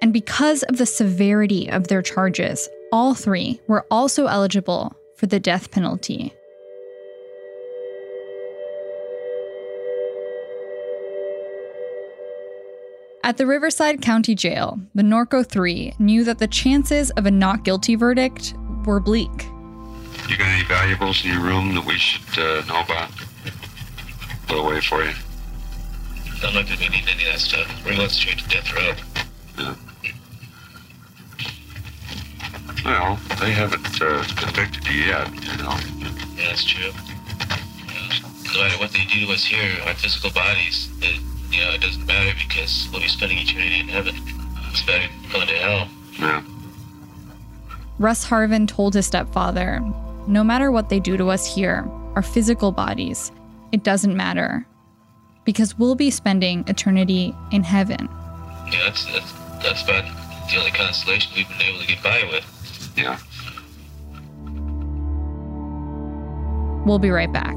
And 0.00 0.12
because 0.12 0.62
of 0.64 0.76
the 0.76 0.86
severity 0.86 1.70
of 1.70 1.88
their 1.88 2.02
charges, 2.02 2.68
all 2.92 3.14
three 3.14 3.60
were 3.66 3.86
also 3.90 4.26
eligible 4.26 4.94
for 5.16 5.26
the 5.26 5.40
death 5.40 5.70
penalty. 5.70 6.34
At 13.22 13.38
the 13.38 13.46
Riverside 13.46 14.02
County 14.02 14.34
Jail, 14.34 14.78
the 14.94 15.02
Norco 15.02 15.48
Three 15.48 15.94
knew 15.98 16.24
that 16.24 16.38
the 16.38 16.46
chances 16.46 17.10
of 17.12 17.24
a 17.24 17.30
not 17.30 17.64
guilty 17.64 17.94
verdict 17.94 18.52
were 18.84 19.00
bleak. 19.00 19.46
You 20.28 20.36
got 20.36 20.48
any 20.48 20.64
valuables 20.64 21.24
in 21.24 21.32
your 21.32 21.40
room 21.40 21.74
that 21.74 21.86
we 21.86 21.96
should 21.96 22.38
uh, 22.38 22.64
know 22.66 22.82
about? 22.82 23.10
Put 24.46 24.58
away 24.58 24.80
for 24.82 25.02
you. 25.02 25.12
Don't 26.44 26.52
look 26.52 26.70
at 26.70 26.78
me 26.78 26.90
need 26.90 27.08
any 27.08 27.24
of 27.24 27.32
that 27.32 27.40
stuff. 27.40 27.66
We're 27.86 27.96
going 27.96 28.10
straight 28.10 28.36
to 28.36 28.48
death 28.50 28.70
row. 28.76 28.92
Yeah. 29.56 29.74
Well, 32.84 33.18
they 33.40 33.50
haven't 33.50 34.02
uh, 34.02 34.22
convicted 34.36 34.86
you 34.86 35.04
yet, 35.04 35.32
you 35.32 35.56
know. 35.56 35.74
Yeah, 36.36 36.48
that's 36.48 36.62
true. 36.62 36.90
Yeah. 37.88 38.28
No 38.52 38.60
matter 38.60 38.78
what 38.78 38.92
they 38.92 39.06
do 39.06 39.24
to 39.24 39.32
us 39.32 39.42
here, 39.42 39.74
our 39.86 39.94
physical 39.94 40.30
bodies, 40.32 40.90
it, 41.00 41.18
you 41.50 41.62
know, 41.62 41.70
it 41.70 41.80
doesn't 41.80 42.04
matter 42.04 42.36
because 42.46 42.90
we'll 42.92 43.00
be 43.00 43.08
spending 43.08 43.38
eternity 43.38 43.80
in 43.80 43.88
heaven. 43.88 44.14
It's 44.70 44.82
better 44.82 45.08
going 45.32 45.46
to 45.46 45.54
hell. 45.54 45.88
Yeah. 46.18 46.42
Russ 47.98 48.26
Harven 48.26 48.66
told 48.68 48.92
his 48.92 49.06
stepfather, 49.06 49.80
No 50.26 50.44
matter 50.44 50.70
what 50.70 50.90
they 50.90 51.00
do 51.00 51.16
to 51.16 51.30
us 51.30 51.54
here, 51.54 51.88
our 52.16 52.22
physical 52.22 52.70
bodies, 52.70 53.32
it 53.72 53.82
doesn't 53.82 54.14
matter. 54.14 54.66
Because 55.44 55.78
we'll 55.78 55.94
be 55.94 56.10
spending 56.10 56.64
eternity 56.66 57.34
in 57.52 57.62
heaven. 57.62 58.08
Yeah, 58.72 58.84
that's, 58.86 59.04
that's, 59.12 59.32
that's 59.62 59.82
about 59.84 60.04
the 60.50 60.58
only 60.58 60.70
consolation 60.70 61.32
we've 61.36 61.48
been 61.48 61.62
able 61.62 61.80
to 61.80 61.86
get 61.86 62.02
by 62.02 62.22
with. 62.30 62.44
Yeah. 62.96 63.18
We'll 66.84 66.98
be 66.98 67.10
right 67.10 67.32
back. 67.32 67.56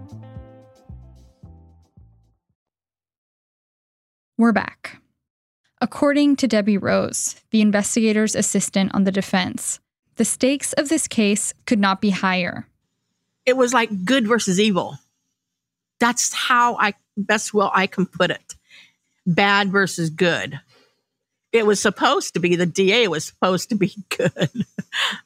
We're 4.41 4.53
back. 4.53 4.97
According 5.81 6.37
to 6.37 6.47
Debbie 6.47 6.79
Rose, 6.79 7.35
the 7.51 7.61
investigator's 7.61 8.33
assistant 8.33 8.91
on 8.95 9.03
the 9.03 9.11
defense, 9.11 9.79
the 10.15 10.25
stakes 10.25 10.73
of 10.73 10.89
this 10.89 11.07
case 11.07 11.53
could 11.67 11.77
not 11.77 12.01
be 12.01 12.09
higher. 12.09 12.65
It 13.45 13.55
was 13.55 13.71
like 13.71 14.03
good 14.03 14.27
versus 14.27 14.59
evil. 14.59 14.97
That's 15.99 16.33
how 16.33 16.75
I 16.77 16.95
best 17.15 17.53
well 17.53 17.69
I 17.71 17.85
can 17.85 18.07
put 18.07 18.31
it. 18.31 18.55
Bad 19.27 19.71
versus 19.71 20.09
good. 20.09 20.59
It 21.51 21.67
was 21.67 21.79
supposed 21.79 22.33
to 22.33 22.39
be 22.39 22.55
the 22.55 22.65
DA 22.65 23.09
was 23.09 23.25
supposed 23.25 23.69
to 23.69 23.75
be 23.75 23.93
good. 24.17 24.49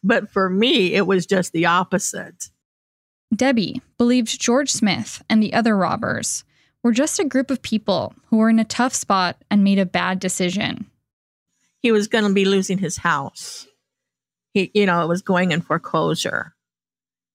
but 0.03 0.29
for 0.29 0.50
me, 0.50 0.93
it 0.93 1.07
was 1.07 1.25
just 1.25 1.53
the 1.53 1.67
opposite. 1.67 2.50
Debbie 3.34 3.81
believed 3.98 4.41
George 4.41 4.72
Smith 4.72 5.24
and 5.29 5.41
the 5.41 5.53
other 5.53 5.77
robbers 5.77 6.43
were 6.86 6.92
just 6.92 7.18
a 7.18 7.25
group 7.25 7.50
of 7.50 7.63
people 7.63 8.13
who 8.27 8.38
were 8.38 8.48
in 8.48 8.60
a 8.60 8.63
tough 8.63 8.94
spot 8.94 9.38
and 9.50 9.63
made 9.63 9.80
a 9.80 9.88
bad 9.88 10.20
decision. 10.20 10.86
He 11.80 11.92
was 11.92 12.08
going 12.08 12.25
to 12.25 12.32
be 12.32 12.46
losing 12.46 12.77
his 12.77 12.98
house. 12.98 13.65
He, 14.54 14.70
you 14.75 14.86
know, 14.86 15.01
it 15.01 15.08
was 15.08 15.24
going 15.24 15.51
in 15.51 15.62
foreclosure. 15.62 16.54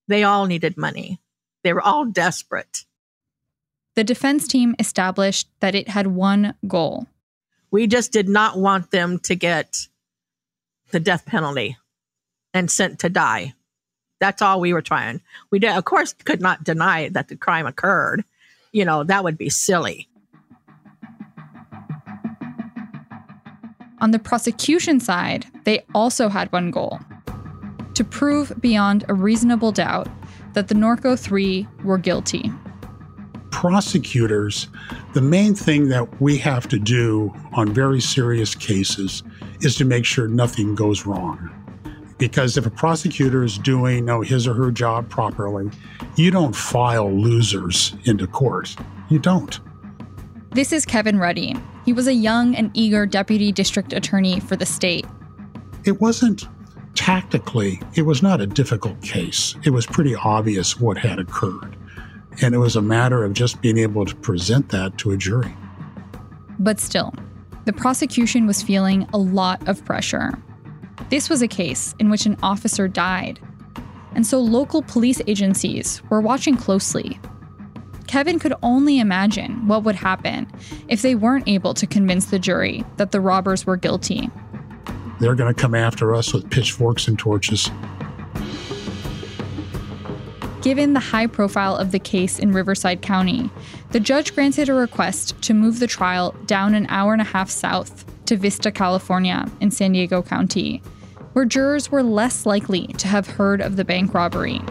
They 0.07 0.23
all 0.23 0.45
needed 0.45 0.77
money. 0.77 1.19
They 1.65 1.73
were 1.73 1.81
all 1.81 2.05
desperate. 2.05 2.85
The 3.97 4.05
defense 4.05 4.47
team 4.47 4.73
established 4.79 5.49
that 5.59 5.75
it 5.75 5.89
had 5.89 6.07
one 6.07 6.53
goal. 6.65 7.07
We 7.71 7.87
just 7.87 8.13
did 8.13 8.29
not 8.29 8.57
want 8.57 8.91
them 8.91 9.19
to 9.23 9.35
get 9.35 9.85
the 10.91 10.99
death 11.01 11.25
penalty 11.25 11.75
and 12.53 12.71
sent 12.71 12.99
to 12.99 13.09
die. 13.09 13.53
That's 14.21 14.41
all 14.41 14.61
we 14.61 14.71
were 14.71 14.81
trying. 14.81 15.19
We 15.51 15.59
did, 15.59 15.75
of 15.75 15.83
course, 15.83 16.13
could 16.13 16.39
not 16.39 16.63
deny 16.63 17.09
that 17.09 17.27
the 17.27 17.35
crime 17.35 17.67
occurred 17.67 18.23
you 18.71 18.85
know, 18.85 19.03
that 19.03 19.23
would 19.23 19.37
be 19.37 19.49
silly. 19.49 20.07
On 23.99 24.11
the 24.11 24.19
prosecution 24.19 24.99
side, 24.99 25.45
they 25.63 25.83
also 25.93 26.27
had 26.27 26.51
one 26.51 26.71
goal 26.71 26.99
to 27.93 28.03
prove 28.03 28.51
beyond 28.59 29.05
a 29.07 29.13
reasonable 29.13 29.71
doubt 29.71 30.07
that 30.53 30.69
the 30.69 30.75
Norco 30.75 31.17
3 31.17 31.67
were 31.83 31.97
guilty. 31.97 32.51
Prosecutors, 33.51 34.69
the 35.13 35.21
main 35.21 35.53
thing 35.53 35.89
that 35.89 36.19
we 36.19 36.37
have 36.37 36.67
to 36.69 36.79
do 36.79 37.31
on 37.53 37.73
very 37.73 38.01
serious 38.01 38.55
cases 38.55 39.23
is 39.59 39.75
to 39.75 39.85
make 39.85 40.05
sure 40.05 40.27
nothing 40.27 40.73
goes 40.73 41.05
wrong. 41.05 41.60
Because 42.21 42.55
if 42.55 42.67
a 42.67 42.69
prosecutor 42.69 43.43
is 43.43 43.57
doing 43.57 44.07
his 44.23 44.45
or 44.45 44.53
her 44.53 44.69
job 44.69 45.09
properly, 45.09 45.71
you 46.17 46.29
don't 46.29 46.55
file 46.55 47.11
losers 47.11 47.95
into 48.03 48.27
court. 48.27 48.75
You 49.09 49.17
don't. 49.17 49.59
This 50.51 50.71
is 50.71 50.85
Kevin 50.85 51.17
Ruddy. 51.17 51.55
He 51.83 51.93
was 51.93 52.05
a 52.05 52.13
young 52.13 52.53
and 52.53 52.69
eager 52.75 53.07
deputy 53.07 53.51
district 53.51 53.91
attorney 53.91 54.39
for 54.39 54.55
the 54.55 54.67
state. 54.67 55.07
It 55.83 55.99
wasn't 55.99 56.47
tactically, 56.93 57.81
it 57.95 58.03
was 58.03 58.21
not 58.21 58.39
a 58.39 58.45
difficult 58.45 59.01
case. 59.01 59.55
It 59.63 59.71
was 59.71 59.87
pretty 59.87 60.13
obvious 60.13 60.79
what 60.79 60.99
had 60.99 61.17
occurred. 61.17 61.75
And 62.43 62.53
it 62.53 62.59
was 62.59 62.75
a 62.75 62.83
matter 62.83 63.23
of 63.23 63.33
just 63.33 63.63
being 63.63 63.79
able 63.79 64.05
to 64.05 64.15
present 64.17 64.69
that 64.69 64.95
to 64.99 65.09
a 65.09 65.17
jury. 65.17 65.55
But 66.59 66.79
still, 66.79 67.15
the 67.65 67.73
prosecution 67.73 68.45
was 68.45 68.61
feeling 68.61 69.07
a 69.11 69.17
lot 69.17 69.67
of 69.67 69.83
pressure. 69.85 70.37
This 71.09 71.29
was 71.29 71.41
a 71.41 71.47
case 71.47 71.95
in 71.99 72.09
which 72.09 72.25
an 72.25 72.37
officer 72.41 72.87
died. 72.87 73.39
And 74.13 74.25
so 74.25 74.39
local 74.39 74.81
police 74.81 75.21
agencies 75.27 76.01
were 76.09 76.21
watching 76.21 76.57
closely. 76.57 77.19
Kevin 78.07 78.39
could 78.39 78.53
only 78.61 78.99
imagine 78.99 79.67
what 79.67 79.83
would 79.83 79.95
happen 79.95 80.51
if 80.89 81.01
they 81.01 81.15
weren't 81.15 81.47
able 81.47 81.73
to 81.73 81.87
convince 81.87 82.25
the 82.25 82.39
jury 82.39 82.83
that 82.97 83.11
the 83.11 83.21
robbers 83.21 83.65
were 83.65 83.77
guilty. 83.77 84.29
They're 85.21 85.35
going 85.35 85.53
to 85.53 85.59
come 85.59 85.75
after 85.75 86.13
us 86.13 86.33
with 86.33 86.49
pitchforks 86.49 87.07
and 87.07 87.17
torches. 87.17 87.71
Given 90.61 90.93
the 90.93 90.99
high 90.99 91.27
profile 91.27 91.75
of 91.75 91.91
the 91.91 91.99
case 91.99 92.37
in 92.37 92.51
Riverside 92.51 93.01
County, 93.01 93.49
the 93.91 93.99
judge 93.99 94.35
granted 94.35 94.67
a 94.67 94.73
request 94.73 95.41
to 95.43 95.53
move 95.53 95.79
the 95.79 95.87
trial 95.87 96.35
down 96.45 96.75
an 96.75 96.87
hour 96.89 97.13
and 97.13 97.21
a 97.21 97.25
half 97.25 97.49
south 97.49 98.05
to 98.31 98.37
Vista, 98.37 98.71
California, 98.71 99.45
in 99.59 99.71
San 99.71 99.91
Diego 99.91 100.21
County, 100.21 100.81
where 101.33 101.43
jurors 101.43 101.91
were 101.91 102.01
less 102.01 102.45
likely 102.45 102.87
to 102.87 103.09
have 103.09 103.27
heard 103.27 103.59
of 103.59 103.75
the 103.75 103.83
bank 103.83 104.13
robbery. 104.13 104.61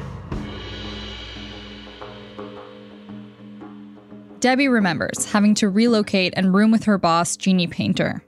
Debbie 4.38 4.68
remembers 4.68 5.30
having 5.30 5.54
to 5.56 5.68
relocate 5.68 6.32
and 6.38 6.54
room 6.54 6.70
with 6.70 6.84
her 6.84 6.96
boss, 6.96 7.36
Jeannie 7.36 7.66
Painter. 7.66 8.24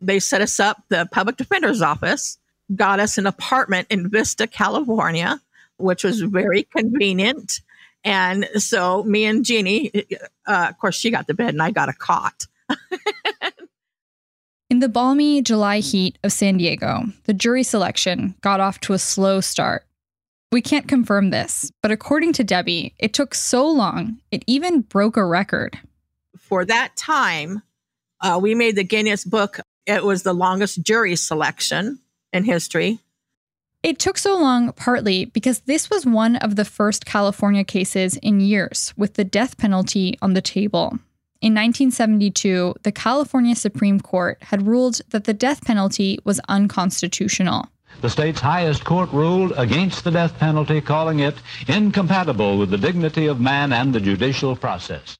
They 0.00 0.20
set 0.20 0.40
us 0.40 0.58
up, 0.58 0.82
the 0.88 1.06
public 1.12 1.36
defender's 1.36 1.82
office, 1.82 2.38
got 2.74 3.00
us 3.00 3.18
an 3.18 3.26
apartment 3.26 3.88
in 3.90 4.08
Vista, 4.08 4.46
California 4.46 5.38
which 5.76 6.04
was 6.04 6.20
very 6.20 6.62
convenient. 6.64 7.60
And 8.04 8.48
so 8.56 9.02
me 9.02 9.24
and 9.24 9.44
Jeannie, 9.44 9.90
uh, 10.46 10.68
of 10.70 10.78
course, 10.78 10.96
she 10.96 11.10
got 11.10 11.26
the 11.26 11.34
bed 11.34 11.50
and 11.50 11.62
I 11.62 11.70
got 11.70 11.88
a 11.88 11.92
cot. 11.92 12.46
In 14.74 14.80
the 14.80 14.88
balmy 14.88 15.40
July 15.40 15.78
heat 15.78 16.18
of 16.24 16.32
San 16.32 16.56
Diego, 16.56 17.04
the 17.26 17.32
jury 17.32 17.62
selection 17.62 18.34
got 18.40 18.58
off 18.58 18.80
to 18.80 18.92
a 18.92 18.98
slow 18.98 19.40
start. 19.40 19.86
We 20.50 20.60
can't 20.62 20.88
confirm 20.88 21.30
this, 21.30 21.70
but 21.80 21.92
according 21.92 22.32
to 22.32 22.42
Debbie, 22.42 22.92
it 22.98 23.12
took 23.12 23.36
so 23.36 23.70
long, 23.70 24.18
it 24.32 24.42
even 24.48 24.80
broke 24.80 25.16
a 25.16 25.24
record. 25.24 25.78
For 26.36 26.64
that 26.64 26.96
time, 26.96 27.62
uh, 28.20 28.40
we 28.42 28.56
made 28.56 28.74
the 28.74 28.82
Guinness 28.82 29.24
Book. 29.24 29.60
It 29.86 30.02
was 30.02 30.24
the 30.24 30.34
longest 30.34 30.82
jury 30.82 31.14
selection 31.14 32.00
in 32.32 32.42
history. 32.42 32.98
It 33.84 34.00
took 34.00 34.18
so 34.18 34.36
long 34.36 34.72
partly 34.72 35.26
because 35.26 35.60
this 35.60 35.88
was 35.88 36.04
one 36.04 36.34
of 36.34 36.56
the 36.56 36.64
first 36.64 37.06
California 37.06 37.62
cases 37.62 38.16
in 38.16 38.40
years 38.40 38.92
with 38.96 39.14
the 39.14 39.24
death 39.24 39.56
penalty 39.56 40.18
on 40.20 40.34
the 40.34 40.42
table. 40.42 40.98
In 41.44 41.52
1972, 41.52 42.76
the 42.84 42.90
California 42.90 43.54
Supreme 43.54 44.00
Court 44.00 44.38
had 44.40 44.66
ruled 44.66 45.02
that 45.10 45.24
the 45.24 45.34
death 45.34 45.62
penalty 45.62 46.18
was 46.24 46.40
unconstitutional. 46.48 47.66
The 48.00 48.08
state's 48.08 48.40
highest 48.40 48.86
court 48.86 49.12
ruled 49.12 49.52
against 49.58 50.04
the 50.04 50.10
death 50.10 50.38
penalty, 50.38 50.80
calling 50.80 51.18
it 51.20 51.34
incompatible 51.68 52.56
with 52.56 52.70
the 52.70 52.78
dignity 52.78 53.26
of 53.26 53.42
man 53.42 53.74
and 53.74 53.94
the 53.94 54.00
judicial 54.00 54.56
process. 54.56 55.18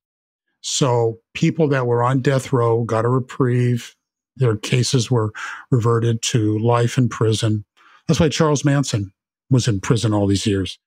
So 0.63 1.19
people 1.35 1.69
that 1.69 1.87
were 1.87 2.03
on 2.03 2.23
death 2.23 2.55
row 2.55 2.85
got 2.85 3.05
a 3.05 3.11
reprieve. 3.11 3.95
Their 4.35 4.57
cases 4.57 5.11
were 5.11 5.31
reverted 5.71 6.23
to 6.23 6.59
life 6.59 6.97
in 6.97 7.11
prison. 7.11 7.67
That's 8.09 8.19
why 8.19 8.31
Charles 8.31 8.65
Manson 8.65 9.13
was 9.51 9.69
in 9.69 9.79
prison 9.79 10.15
all 10.15 10.27
these 10.27 10.47
years. 10.47 10.79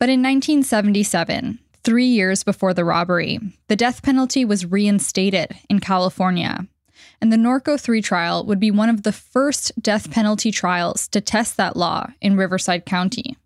But 0.00 0.08
in 0.08 0.22
1977, 0.22 1.60
three 1.86 2.06
years 2.06 2.42
before 2.42 2.74
the 2.74 2.84
robbery, 2.84 3.38
the 3.68 3.76
death 3.76 4.02
penalty 4.02 4.44
was 4.44 4.66
reinstated 4.66 5.56
in 5.70 5.78
California. 5.78 6.66
And 7.20 7.32
the 7.32 7.36
Norco 7.36 7.80
3 7.80 8.02
trial 8.02 8.44
would 8.44 8.58
be 8.58 8.72
one 8.72 8.88
of 8.88 9.04
the 9.04 9.12
first 9.12 9.72
death 9.80 10.10
penalty 10.10 10.50
trials 10.50 11.06
to 11.08 11.20
test 11.20 11.56
that 11.56 11.76
law 11.76 12.08
in 12.20 12.36
Riverside 12.36 12.84
County. 12.84 13.36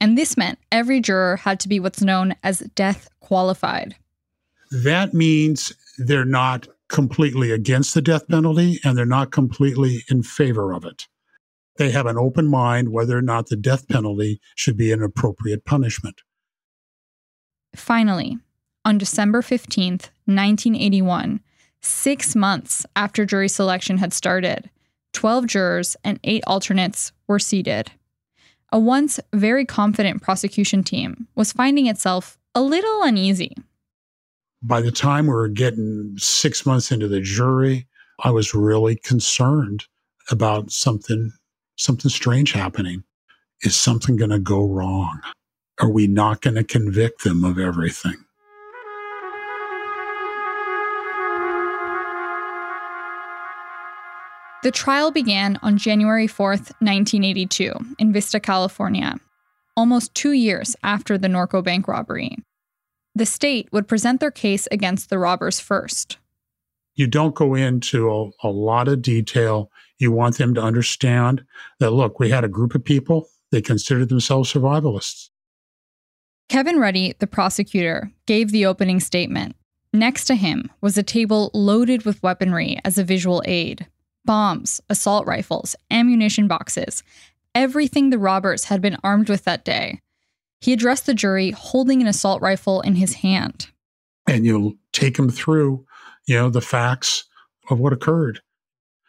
And 0.00 0.18
this 0.18 0.36
meant 0.36 0.58
every 0.70 1.00
juror 1.00 1.36
had 1.36 1.58
to 1.60 1.68
be 1.68 1.80
what's 1.80 2.02
known 2.02 2.34
as 2.44 2.60
death 2.74 3.08
qualified. 3.20 3.96
That 4.70 5.14
means 5.14 5.72
they're 5.96 6.24
not 6.26 6.68
completely 6.88 7.50
against 7.50 7.94
the 7.94 8.02
death 8.02 8.28
penalty 8.28 8.80
and 8.84 8.98
they're 8.98 9.06
not 9.06 9.32
completely 9.32 10.04
in 10.10 10.22
favor 10.22 10.72
of 10.74 10.84
it 10.84 11.08
they 11.76 11.90
have 11.90 12.06
an 12.06 12.18
open 12.18 12.48
mind 12.48 12.90
whether 12.90 13.16
or 13.16 13.22
not 13.22 13.48
the 13.48 13.56
death 13.56 13.88
penalty 13.88 14.40
should 14.54 14.76
be 14.76 14.92
an 14.92 15.02
appropriate 15.02 15.64
punishment. 15.64 16.20
Finally, 17.74 18.38
on 18.84 18.98
December 18.98 19.42
15th, 19.42 20.10
1981, 20.26 21.40
six 21.80 22.36
months 22.36 22.84
after 22.96 23.24
jury 23.24 23.48
selection 23.48 23.98
had 23.98 24.12
started, 24.12 24.70
12 25.12 25.46
jurors 25.46 25.96
and 26.04 26.18
eight 26.24 26.42
alternates 26.46 27.12
were 27.26 27.38
seated. 27.38 27.90
A 28.70 28.78
once 28.78 29.20
very 29.32 29.66
confident 29.66 30.22
prosecution 30.22 30.82
team 30.82 31.28
was 31.34 31.52
finding 31.52 31.86
itself 31.86 32.38
a 32.54 32.62
little 32.62 33.02
uneasy. 33.02 33.56
By 34.62 34.80
the 34.80 34.92
time 34.92 35.26
we 35.26 35.34
were 35.34 35.48
getting 35.48 36.14
six 36.18 36.64
months 36.64 36.92
into 36.92 37.08
the 37.08 37.20
jury, 37.20 37.86
I 38.22 38.30
was 38.30 38.54
really 38.54 38.96
concerned 38.96 39.84
about 40.30 40.70
something 40.70 41.32
something 41.76 42.10
strange 42.10 42.52
happening. 42.52 43.02
Is 43.62 43.76
something 43.76 44.16
going 44.16 44.30
to 44.30 44.38
go 44.38 44.66
wrong? 44.66 45.20
Are 45.82 45.90
we 45.90 46.06
not 46.06 46.40
going 46.42 46.54
to 46.54 46.62
convict 46.62 47.24
them 47.24 47.44
of 47.44 47.58
everything? 47.58 48.24
The 54.62 54.70
trial 54.70 55.10
began 55.10 55.58
on 55.60 55.76
January 55.76 56.28
4th, 56.28 56.70
1982, 56.78 57.72
in 57.98 58.12
Vista, 58.12 58.38
California, 58.38 59.16
almost 59.76 60.14
two 60.14 60.30
years 60.30 60.76
after 60.84 61.18
the 61.18 61.26
Norco 61.26 61.64
bank 61.64 61.88
robbery. 61.88 62.36
The 63.16 63.26
state 63.26 63.68
would 63.72 63.88
present 63.88 64.20
their 64.20 64.30
case 64.30 64.68
against 64.70 65.10
the 65.10 65.18
robbers 65.18 65.58
first. 65.58 66.16
You 66.94 67.08
don't 67.08 67.34
go 67.34 67.56
into 67.56 68.08
a, 68.08 68.46
a 68.46 68.50
lot 68.50 68.86
of 68.86 69.02
detail 69.02 69.68
you 69.98 70.12
want 70.12 70.38
them 70.38 70.54
to 70.54 70.62
understand 70.62 71.42
that, 71.80 71.90
look, 71.90 72.20
we 72.20 72.30
had 72.30 72.44
a 72.44 72.48
group 72.48 72.76
of 72.76 72.84
people, 72.84 73.28
they 73.50 73.60
considered 73.60 74.10
themselves 74.10 74.52
survivalists. 74.52 75.30
Kevin 76.48 76.78
Ruddy, 76.78 77.14
the 77.18 77.26
prosecutor, 77.26 78.12
gave 78.26 78.50
the 78.50 78.66
opening 78.66 79.00
statement. 79.00 79.56
Next 79.92 80.24
to 80.26 80.34
him 80.34 80.70
was 80.80 80.96
a 80.96 81.02
table 81.02 81.50
loaded 81.54 82.04
with 82.04 82.22
weaponry 82.22 82.78
as 82.84 82.98
a 82.98 83.04
visual 83.04 83.42
aid 83.46 83.86
bombs, 84.24 84.80
assault 84.88 85.26
rifles, 85.26 85.74
ammunition 85.90 86.46
boxes, 86.46 87.02
everything 87.54 88.10
the 88.10 88.18
robbers 88.18 88.64
had 88.64 88.80
been 88.80 88.96
armed 89.02 89.28
with 89.28 89.44
that 89.44 89.64
day. 89.64 90.00
He 90.60 90.72
addressed 90.72 91.06
the 91.06 91.14
jury 91.14 91.50
holding 91.50 92.00
an 92.00 92.06
assault 92.06 92.40
rifle 92.40 92.80
in 92.82 92.94
his 92.94 93.14
hand. 93.14 93.68
And 94.28 94.46
you'll 94.46 94.74
take 94.92 95.16
them 95.16 95.28
through, 95.28 95.84
you 96.26 96.36
know, 96.36 96.50
the 96.50 96.60
facts 96.60 97.24
of 97.68 97.80
what 97.80 97.92
occurred. 97.92 98.40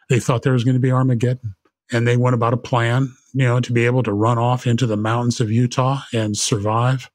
They 0.08 0.18
thought 0.18 0.42
there 0.42 0.52
was 0.52 0.64
going 0.64 0.74
to 0.74 0.80
be 0.80 0.90
Armageddon. 0.90 1.54
And 1.92 2.08
they 2.08 2.16
went 2.16 2.34
about 2.34 2.54
a 2.54 2.58
plan, 2.58 3.14
you 3.34 3.44
know, 3.44 3.60
to 3.60 3.72
be 3.72 3.86
able 3.86 4.02
to 4.02 4.12
run 4.12 4.38
off 4.38 4.66
into 4.66 4.86
the 4.86 4.96
mountains 4.96 5.40
of 5.40 5.52
Utah 5.52 6.00
and 6.12 6.36
survive. 6.36 7.08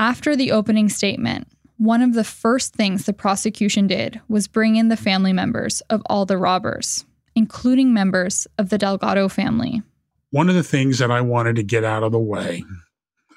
After 0.00 0.36
the 0.36 0.52
opening 0.52 0.88
statement, 0.88 1.48
one 1.76 2.02
of 2.02 2.14
the 2.14 2.22
first 2.22 2.72
things 2.72 3.04
the 3.04 3.12
prosecution 3.12 3.88
did 3.88 4.20
was 4.28 4.46
bring 4.46 4.76
in 4.76 4.88
the 4.88 4.96
family 4.96 5.32
members 5.32 5.80
of 5.90 6.02
all 6.06 6.24
the 6.24 6.38
robbers, 6.38 7.04
including 7.34 7.92
members 7.92 8.46
of 8.58 8.68
the 8.68 8.78
Delgado 8.78 9.28
family. 9.28 9.82
One 10.30 10.48
of 10.48 10.54
the 10.54 10.62
things 10.62 10.98
that 10.98 11.10
I 11.10 11.20
wanted 11.20 11.56
to 11.56 11.64
get 11.64 11.82
out 11.82 12.04
of 12.04 12.12
the 12.12 12.18
way 12.20 12.62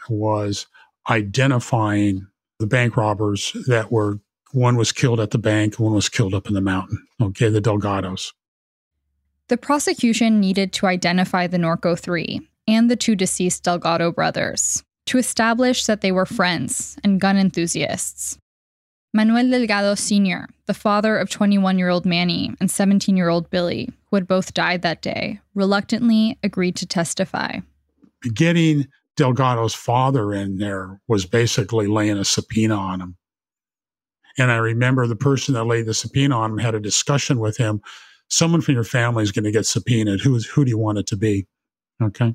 was 0.07 0.67
identifying 1.09 2.27
the 2.59 2.67
bank 2.67 2.95
robbers 2.95 3.53
that 3.65 3.91
were 3.91 4.19
one 4.51 4.75
was 4.75 4.91
killed 4.91 5.19
at 5.19 5.31
the 5.31 5.39
bank, 5.39 5.79
one 5.79 5.93
was 5.93 6.09
killed 6.09 6.35
up 6.35 6.47
in 6.47 6.53
the 6.53 6.61
mountain. 6.61 7.07
Okay, 7.19 7.49
the 7.49 7.61
Delgados. 7.61 8.33
The 9.47 9.57
prosecution 9.57 10.39
needed 10.39 10.73
to 10.73 10.85
identify 10.85 11.47
the 11.47 11.57
Norco 11.57 11.97
3 11.97 12.47
and 12.67 12.91
the 12.91 12.95
two 12.95 13.15
deceased 13.15 13.63
Delgado 13.63 14.11
brothers 14.11 14.83
to 15.11 15.17
establish 15.17 15.87
that 15.87 15.99
they 15.99 16.13
were 16.13 16.25
friends 16.25 16.97
and 17.03 17.19
gun 17.19 17.35
enthusiasts. 17.35 18.37
Manuel 19.13 19.49
Delgado 19.49 19.93
Sr., 19.93 20.47
the 20.67 20.73
father 20.73 21.17
of 21.17 21.29
21 21.29 21.77
year 21.77 21.89
old 21.89 22.05
Manny 22.05 22.55
and 22.61 22.71
17 22.71 23.17
year 23.17 23.27
old 23.27 23.49
Billy, 23.49 23.89
who 24.05 24.15
had 24.15 24.25
both 24.25 24.53
died 24.53 24.83
that 24.83 25.01
day, 25.01 25.41
reluctantly 25.53 26.39
agreed 26.43 26.77
to 26.77 26.85
testify. 26.85 27.59
Getting 28.33 28.87
Delgado's 29.17 29.73
father 29.73 30.33
in 30.33 30.59
there 30.59 31.01
was 31.09 31.25
basically 31.25 31.87
laying 31.87 32.17
a 32.17 32.23
subpoena 32.23 32.75
on 32.75 33.01
him. 33.01 33.17
And 34.37 34.49
I 34.49 34.55
remember 34.55 35.07
the 35.07 35.17
person 35.17 35.55
that 35.55 35.65
laid 35.65 35.87
the 35.87 35.93
subpoena 35.93 36.37
on 36.37 36.51
him 36.51 36.57
had 36.57 36.73
a 36.73 36.79
discussion 36.79 37.39
with 37.39 37.57
him. 37.57 37.81
Someone 38.29 38.61
from 38.61 38.75
your 38.75 38.85
family 38.85 39.23
is 39.23 39.33
going 39.33 39.43
to 39.43 39.51
get 39.51 39.65
subpoenaed. 39.65 40.21
Who, 40.21 40.39
who 40.39 40.63
do 40.63 40.69
you 40.69 40.77
want 40.77 40.99
it 40.99 41.07
to 41.07 41.17
be? 41.17 41.47
Okay. 42.01 42.33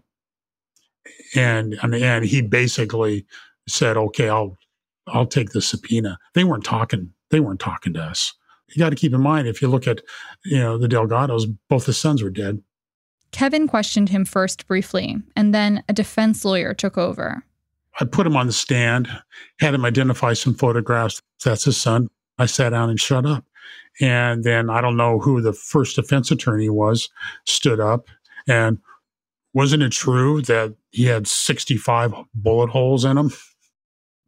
And, 1.35 1.75
and 1.83 2.25
he 2.25 2.43
basically 2.43 3.27
said, 3.69 3.97
okay, 3.97 4.29
I'll 4.29 4.57
I'll 5.09 5.27
take 5.27 5.51
the 5.51 5.63
subpoena. 5.63 6.19
They 6.35 6.45
weren't 6.45 6.65
talking. 6.65 7.13
They 7.31 7.41
weren't 7.41 7.61
talking 7.61 7.95
to 7.95 8.03
us. 8.03 8.35
You 8.69 8.81
got 8.81 8.91
to 8.91 8.97
keep 8.97 9.15
in 9.15 9.21
mind 9.21 9.47
if 9.47 9.63
you 9.63 9.69
look 9.69 9.87
at, 9.87 10.01
you 10.45 10.59
know, 10.59 10.77
the 10.77 10.89
Delgados, 10.89 11.45
both 11.69 11.87
the 11.87 11.93
sons 11.93 12.23
were 12.23 12.31
dead. 12.31 12.61
Kevin 13.31 13.69
questioned 13.69 14.09
him 14.09 14.25
first 14.25 14.67
briefly, 14.67 15.17
and 15.37 15.55
then 15.55 15.83
a 15.89 15.93
defense 15.93 16.45
lawyer 16.45 16.75
took 16.75 16.99
over. 16.99 17.45
I 18.01 18.05
put 18.05 18.27
him 18.27 18.37
on 18.37 18.47
the 18.47 18.53
stand, 18.53 19.09
had 19.61 19.75
him 19.75 19.85
identify 19.85 20.33
some 20.33 20.55
photographs. 20.55 21.23
That's 21.45 21.65
his 21.65 21.77
son. 21.77 22.09
I 22.39 22.47
sat 22.47 22.71
down 22.71 22.91
and 22.91 23.01
shut 23.01 23.25
up. 23.25 23.45
And 24.01 24.45
then 24.45 24.69
I 24.69 24.81
don't 24.81 24.97
know 24.97 25.19
who 25.19 25.41
the 25.41 25.53
first 25.53 25.97
defense 25.97 26.31
attorney 26.31 26.69
was, 26.69 27.09
stood 27.45 27.81
up 27.81 28.09
and 28.47 28.79
wasn't 29.57 29.83
it 29.83 29.91
true 29.91 30.43
that 30.43 30.75
he 30.91 31.07
had 31.07 31.27
65 31.27 32.13
bullet 32.35 32.69
holes 32.69 33.07
in 33.07 33.17
him? 33.17 33.33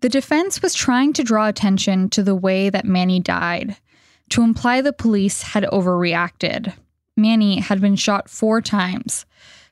The 0.00 0.08
defense 0.08 0.62
was 0.62 0.72
trying 0.72 1.12
to 1.12 1.22
draw 1.22 1.48
attention 1.48 2.08
to 2.10 2.22
the 2.22 2.34
way 2.34 2.70
that 2.70 2.86
Manny 2.86 3.20
died, 3.20 3.76
to 4.30 4.40
imply 4.40 4.80
the 4.80 4.92
police 4.94 5.42
had 5.42 5.64
overreacted. 5.64 6.72
Manny 7.14 7.60
had 7.60 7.78
been 7.78 7.94
shot 7.94 8.30
four 8.30 8.62
times, 8.62 9.26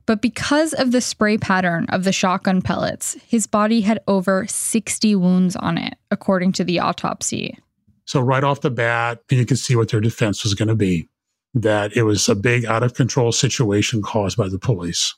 but 0.05 0.21
because 0.21 0.75
of 0.75 0.93
the 0.93 1.01
spray 1.01 1.39
pattern 1.39 1.87
of 1.89 2.05
the 2.05 2.13
shotgun 2.13 2.61
pellets, 2.61 3.17
his 3.27 3.47
body 3.47 3.81
had 3.81 4.01
over 4.07 4.47
60 4.47 5.15
wounds 5.15 5.57
on 5.57 5.79
it, 5.79 5.95
according 6.11 6.53
to 6.53 6.65
the 6.65 6.81
autopsy. 6.81 7.59
So, 8.05 8.21
right 8.21 8.45
off 8.45 8.61
the 8.61 8.71
bat, 8.71 9.23
you 9.31 9.47
could 9.47 9.59
see 9.59 9.75
what 9.75 9.89
their 9.89 10.03
defense 10.03 10.45
was 10.45 10.53
going 10.53 10.69
to 10.69 10.77
be 10.77 11.09
that 11.55 11.97
it 11.97 12.03
was 12.03 12.29
a 12.29 12.35
big 12.35 12.67
out 12.67 12.83
of 12.83 12.93
control 12.93 13.33
situation 13.33 14.03
caused 14.03 14.37
by 14.37 14.51
the 14.51 14.59
police. 14.59 15.15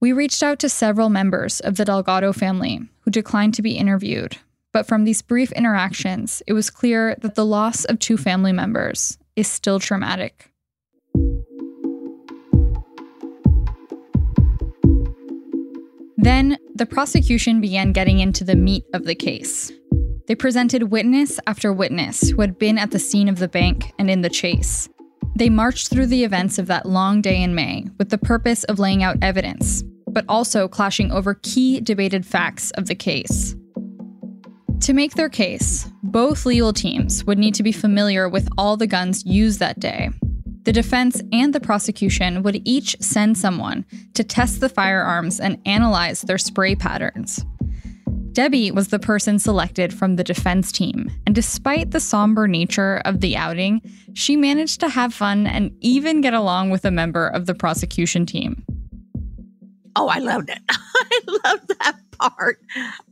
We 0.00 0.14
reached 0.14 0.42
out 0.42 0.58
to 0.60 0.70
several 0.70 1.10
members 1.10 1.60
of 1.60 1.76
the 1.76 1.84
Delgado 1.84 2.32
family 2.32 2.80
who 3.00 3.10
declined 3.10 3.52
to 3.54 3.62
be 3.62 3.76
interviewed, 3.76 4.38
but 4.72 4.86
from 4.86 5.04
these 5.04 5.20
brief 5.20 5.52
interactions, 5.52 6.42
it 6.46 6.54
was 6.54 6.70
clear 6.70 7.16
that 7.20 7.34
the 7.34 7.44
loss 7.44 7.84
of 7.84 7.98
two 7.98 8.16
family 8.16 8.52
members 8.52 9.18
is 9.36 9.46
still 9.46 9.78
traumatic. 9.78 10.50
Then, 16.16 16.56
the 16.74 16.86
prosecution 16.86 17.60
began 17.60 17.92
getting 17.92 18.20
into 18.20 18.42
the 18.42 18.56
meat 18.56 18.84
of 18.94 19.04
the 19.04 19.14
case. 19.14 19.70
They 20.28 20.34
presented 20.34 20.84
witness 20.84 21.38
after 21.46 21.74
witness 21.74 22.30
who 22.30 22.40
had 22.40 22.58
been 22.58 22.78
at 22.78 22.90
the 22.90 22.98
scene 22.98 23.28
of 23.28 23.38
the 23.38 23.48
bank 23.48 23.92
and 23.98 24.10
in 24.10 24.22
the 24.22 24.30
chase. 24.30 24.88
They 25.36 25.48
marched 25.48 25.88
through 25.88 26.06
the 26.06 26.24
events 26.24 26.58
of 26.58 26.66
that 26.66 26.86
long 26.86 27.22
day 27.22 27.42
in 27.42 27.54
May 27.54 27.86
with 27.98 28.10
the 28.10 28.18
purpose 28.18 28.64
of 28.64 28.78
laying 28.78 29.02
out 29.02 29.16
evidence, 29.22 29.82
but 30.08 30.24
also 30.28 30.68
clashing 30.68 31.10
over 31.12 31.34
key 31.34 31.80
debated 31.80 32.26
facts 32.26 32.70
of 32.72 32.86
the 32.86 32.94
case. 32.94 33.54
To 34.80 34.92
make 34.92 35.14
their 35.14 35.28
case, 35.28 35.88
both 36.02 36.46
legal 36.46 36.72
teams 36.72 37.24
would 37.24 37.38
need 37.38 37.54
to 37.54 37.62
be 37.62 37.72
familiar 37.72 38.28
with 38.28 38.48
all 38.58 38.76
the 38.76 38.86
guns 38.86 39.24
used 39.24 39.60
that 39.60 39.78
day. 39.78 40.10
The 40.64 40.72
defense 40.72 41.22
and 41.32 41.54
the 41.54 41.60
prosecution 41.60 42.42
would 42.42 42.60
each 42.66 42.96
send 43.00 43.38
someone 43.38 43.86
to 44.14 44.24
test 44.24 44.60
the 44.60 44.68
firearms 44.68 45.40
and 45.40 45.58
analyze 45.64 46.22
their 46.22 46.38
spray 46.38 46.74
patterns. 46.74 47.44
Debbie 48.32 48.70
was 48.70 48.88
the 48.88 48.98
person 48.98 49.38
selected 49.38 49.92
from 49.92 50.16
the 50.16 50.24
defense 50.24 50.70
team, 50.70 51.10
and 51.26 51.34
despite 51.34 51.90
the 51.90 52.00
somber 52.00 52.46
nature 52.46 53.02
of 53.04 53.20
the 53.20 53.36
outing, 53.36 53.80
she 54.14 54.36
managed 54.36 54.80
to 54.80 54.88
have 54.88 55.12
fun 55.12 55.46
and 55.46 55.76
even 55.80 56.20
get 56.20 56.34
along 56.34 56.70
with 56.70 56.84
a 56.84 56.90
member 56.90 57.26
of 57.26 57.46
the 57.46 57.54
prosecution 57.54 58.26
team. 58.26 58.64
Oh, 59.96 60.08
I 60.08 60.18
loved 60.18 60.50
it. 60.50 60.60
I 60.70 61.20
loved 61.44 61.68
that 61.80 61.96
part. 62.18 62.60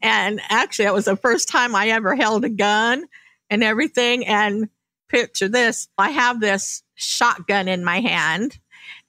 And 0.03 0.41
actually, 0.49 0.87
it 0.87 0.95
was 0.95 1.07
the 1.07 1.17
first 1.17 1.49
time 1.49 1.75
I 1.75 1.89
ever 1.89 2.15
held 2.15 2.45
a 2.45 2.49
gun 2.49 3.05
and 3.51 3.65
everything. 3.65 4.27
And 4.27 4.69
picture 5.09 5.49
this 5.49 5.89
I 5.99 6.11
have 6.11 6.41
this 6.41 6.83
shotgun 6.95 7.69
in 7.69 7.85
my 7.85 8.01
hand. 8.01 8.59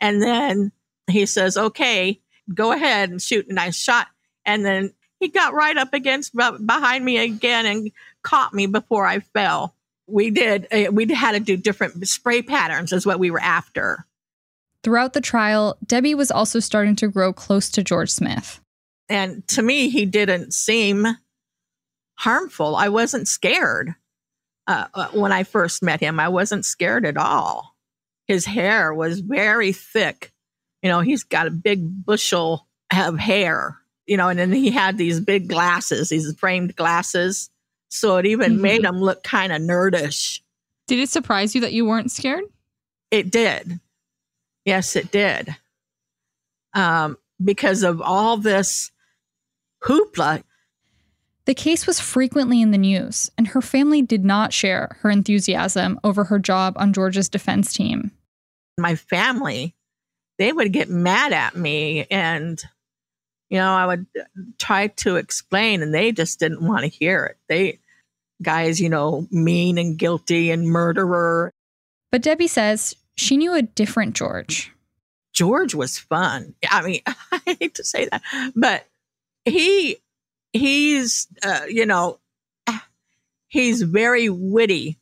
And 0.01 0.21
then 0.21 0.71
he 1.09 1.25
says, 1.25 1.57
okay, 1.57 2.19
go 2.53 2.71
ahead 2.71 3.09
and 3.09 3.21
shoot. 3.21 3.47
And 3.47 3.59
I 3.59 3.69
shot. 3.69 4.07
And 4.45 4.65
then 4.65 4.93
he 5.19 5.27
got 5.27 5.53
right 5.53 5.77
up 5.77 5.93
against 5.93 6.33
behind 6.35 7.03
me 7.03 7.17
again 7.17 7.65
and 7.65 7.91
caught 8.23 8.53
me 8.53 8.67
before 8.67 9.05
I 9.05 9.19
fell. 9.19 9.75
We 10.07 10.31
did, 10.31 10.67
uh, 10.71 10.91
we 10.91 11.11
had 11.13 11.33
to 11.33 11.39
do 11.39 11.57
different 11.57 12.07
spray 12.07 12.41
patterns, 12.41 12.93
is 12.93 13.05
what 13.05 13.19
we 13.19 13.29
were 13.29 13.41
after. 13.41 14.05
Throughout 14.83 15.13
the 15.13 15.21
trial, 15.21 15.77
Debbie 15.85 16.15
was 16.15 16.31
also 16.31 16.59
starting 16.59 16.95
to 16.97 17.09
grow 17.09 17.33
close 17.33 17.69
to 17.71 17.83
George 17.83 18.09
Smith. 18.09 18.61
And 19.09 19.45
to 19.49 19.61
me, 19.61 19.89
he 19.89 20.05
didn't 20.05 20.53
seem 20.53 21.05
harmful. 22.15 22.75
I 22.75 22.89
wasn't 22.89 23.27
scared 23.27 23.95
uh, 24.67 24.85
uh 24.93 25.07
when 25.09 25.31
I 25.31 25.43
first 25.43 25.83
met 25.83 25.99
him. 25.99 26.19
I 26.19 26.29
wasn't 26.29 26.65
scared 26.65 27.05
at 27.05 27.17
all. 27.17 27.75
His 28.27 28.45
hair 28.45 28.93
was 28.93 29.19
very 29.19 29.73
thick. 29.73 30.31
You 30.81 30.89
know, 30.89 31.01
he's 31.01 31.23
got 31.23 31.47
a 31.47 31.51
big 31.51 32.05
bushel 32.05 32.67
of 32.95 33.17
hair 33.17 33.79
you 34.09 34.17
know, 34.17 34.27
and 34.27 34.39
then 34.39 34.51
he 34.51 34.71
had 34.71 34.97
these 34.97 35.19
big 35.19 35.47
glasses, 35.47 36.09
these 36.09 36.33
framed 36.39 36.75
glasses. 36.75 37.51
So 37.89 38.17
it 38.17 38.25
even 38.25 38.53
mm-hmm. 38.53 38.61
made 38.61 38.83
him 38.83 38.99
look 38.99 39.23
kind 39.23 39.53
of 39.53 39.61
nerdish. 39.61 40.41
Did 40.87 40.97
it 40.97 41.09
surprise 41.09 41.53
you 41.53 41.61
that 41.61 41.73
you 41.73 41.85
weren't 41.85 42.11
scared? 42.11 42.43
It 43.11 43.29
did. 43.29 43.79
Yes, 44.65 44.95
it 44.95 45.11
did. 45.11 45.55
Um, 46.73 47.17
because 47.43 47.83
of 47.83 48.01
all 48.01 48.37
this 48.37 48.91
hoopla. 49.83 50.43
The 51.45 51.53
case 51.53 51.85
was 51.85 51.99
frequently 51.99 52.61
in 52.63 52.71
the 52.71 52.77
news, 52.79 53.31
and 53.37 53.47
her 53.49 53.61
family 53.61 54.01
did 54.01 54.25
not 54.25 54.53
share 54.53 54.97
her 55.01 55.11
enthusiasm 55.11 55.99
over 56.03 56.25
her 56.25 56.39
job 56.39 56.73
on 56.77 56.93
George's 56.93 57.29
defense 57.29 57.73
team. 57.73 58.11
My 58.79 58.95
family, 58.95 59.75
they 60.39 60.51
would 60.51 60.73
get 60.73 60.89
mad 60.89 61.31
at 61.31 61.55
me 61.55 62.07
and 62.09 62.59
you 63.49 63.57
know, 63.57 63.73
I 63.73 63.85
would 63.85 64.05
try 64.57 64.87
to 64.87 65.15
explain 65.15 65.81
and 65.81 65.93
they 65.93 66.11
just 66.11 66.39
didn't 66.39 66.61
want 66.61 66.81
to 66.81 66.87
hear 66.87 67.25
it. 67.25 67.37
They, 67.47 67.79
guys, 68.41 68.79
you 68.79 68.89
know, 68.89 69.27
mean 69.31 69.77
and 69.77 69.97
guilty 69.97 70.51
and 70.51 70.67
murderer. 70.67 71.51
But 72.11 72.21
Debbie 72.21 72.47
says 72.47 72.95
she 73.15 73.37
knew 73.37 73.53
a 73.53 73.63
different 73.63 74.15
George. 74.15 74.71
George 75.33 75.73
was 75.73 75.97
fun. 75.97 76.53
I 76.69 76.81
mean, 76.83 77.01
I 77.31 77.41
hate 77.59 77.75
to 77.75 77.83
say 77.83 78.05
that, 78.05 78.21
but 78.55 78.85
he, 79.45 79.97
he's, 80.53 81.27
uh, 81.43 81.61
you 81.67 81.85
know, 81.85 82.19
he's 83.47 83.81
very 83.81 84.29
witty, 84.29 84.97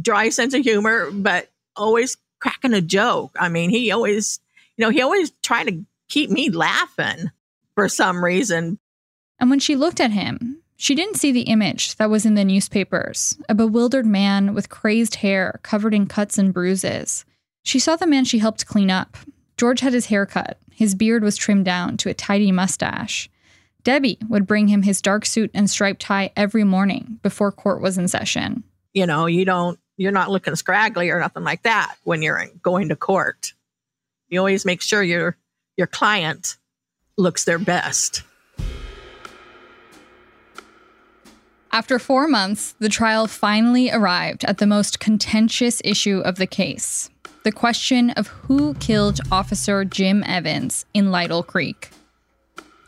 dry 0.00 0.28
sense 0.28 0.54
of 0.54 0.62
humor, 0.62 1.10
but 1.10 1.50
always 1.74 2.16
cracking 2.40 2.74
a 2.74 2.80
joke. 2.80 3.36
I 3.38 3.48
mean, 3.48 3.70
he 3.70 3.90
always, 3.90 4.38
you 4.76 4.84
know, 4.84 4.90
he 4.90 5.02
always 5.02 5.32
tried 5.42 5.66
to 5.68 5.84
keep 6.08 6.30
me 6.30 6.50
laughing 6.50 7.30
for 7.74 7.88
some 7.88 8.24
reason. 8.24 8.78
And 9.38 9.50
when 9.50 9.60
she 9.60 9.76
looked 9.76 10.00
at 10.00 10.10
him, 10.10 10.62
she 10.76 10.94
didn't 10.94 11.16
see 11.16 11.30
the 11.30 11.42
image 11.42 11.96
that 11.96 12.10
was 12.10 12.24
in 12.24 12.34
the 12.34 12.44
newspapers 12.44 13.38
a 13.48 13.54
bewildered 13.54 14.06
man 14.06 14.54
with 14.54 14.70
crazed 14.70 15.16
hair 15.16 15.60
covered 15.62 15.92
in 15.92 16.06
cuts 16.06 16.38
and 16.38 16.54
bruises. 16.54 17.24
She 17.62 17.78
saw 17.78 17.96
the 17.96 18.06
man 18.06 18.24
she 18.24 18.38
helped 18.38 18.66
clean 18.66 18.90
up. 18.90 19.16
George 19.58 19.80
had 19.80 19.92
his 19.92 20.06
hair 20.06 20.24
cut, 20.24 20.58
his 20.72 20.94
beard 20.94 21.22
was 21.22 21.36
trimmed 21.36 21.66
down 21.66 21.98
to 21.98 22.08
a 22.08 22.14
tidy 22.14 22.50
mustache. 22.50 23.28
Debbie 23.82 24.18
would 24.28 24.46
bring 24.46 24.68
him 24.68 24.82
his 24.82 25.02
dark 25.02 25.26
suit 25.26 25.50
and 25.52 25.68
striped 25.68 26.00
tie 26.00 26.32
every 26.36 26.64
morning 26.64 27.18
before 27.22 27.52
court 27.52 27.82
was 27.82 27.98
in 27.98 28.08
session. 28.08 28.64
You 28.94 29.06
know, 29.06 29.26
you 29.26 29.44
don't, 29.44 29.78
you're 29.98 30.12
not 30.12 30.30
looking 30.30 30.56
scraggly 30.56 31.10
or 31.10 31.20
nothing 31.20 31.44
like 31.44 31.62
that 31.64 31.96
when 32.04 32.22
you're 32.22 32.46
going 32.62 32.88
to 32.88 32.96
court. 32.96 33.52
You 34.28 34.38
always 34.38 34.64
make 34.64 34.80
sure 34.80 35.02
your 35.02 35.36
your 35.76 35.86
client 35.86 36.56
looks 37.20 37.44
their 37.44 37.58
best. 37.58 38.22
After 41.72 42.00
four 42.00 42.26
months, 42.26 42.74
the 42.80 42.88
trial 42.88 43.28
finally 43.28 43.92
arrived 43.92 44.44
at 44.44 44.58
the 44.58 44.66
most 44.66 44.98
contentious 44.98 45.80
issue 45.84 46.18
of 46.18 46.36
the 46.36 46.46
case 46.46 47.10
the 47.42 47.52
question 47.52 48.10
of 48.10 48.26
who 48.26 48.74
killed 48.74 49.18
Officer 49.32 49.82
Jim 49.84 50.22
Evans 50.24 50.84
in 50.92 51.10
Lytle 51.10 51.42
Creek. 51.42 51.88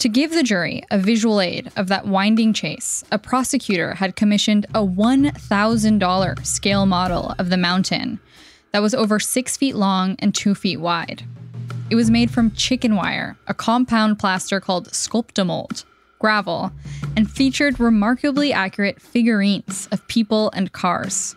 To 0.01 0.09
give 0.11 0.33
the 0.33 0.43
jury 0.43 0.83
a 0.91 0.99
visual 0.99 1.41
aid 1.41 1.73
of 1.77 1.89
that 1.89 2.07
winding 2.07 2.53
chase, 2.53 3.03
a 3.11 3.19
prosecutor 3.19 3.95
had 3.95 4.15
commissioned 4.15 4.67
a 4.75 4.85
$1,000 4.85 6.47
scale 6.47 6.87
model 6.87 7.35
of 7.39 7.49
the 7.49 7.57
mountain 7.57 8.21
that 8.73 8.83
was 8.83 8.95
over 8.95 9.19
six 9.19 9.57
feet 9.57 9.77
long 9.77 10.17
and 10.19 10.35
two 10.35 10.55
feet 10.55 10.81
wide. 10.81 11.25
It 11.93 11.97
was 11.97 12.11
made 12.11 12.31
from 12.31 12.53
chicken 12.53 12.97
wire, 12.97 13.37
a 13.47 13.53
compound 13.53 14.19
plaster 14.19 14.61
called 14.61 14.89
Sculptamold, 14.93 15.85
gravel, 16.19 16.73
and 17.19 17.31
featured 17.31 17.79
remarkably 17.79 18.51
accurate 18.51 18.99
figurines 18.99 19.91
of 19.93 20.09
people 20.09 20.51
and 20.53 20.73
cars. 20.73 21.37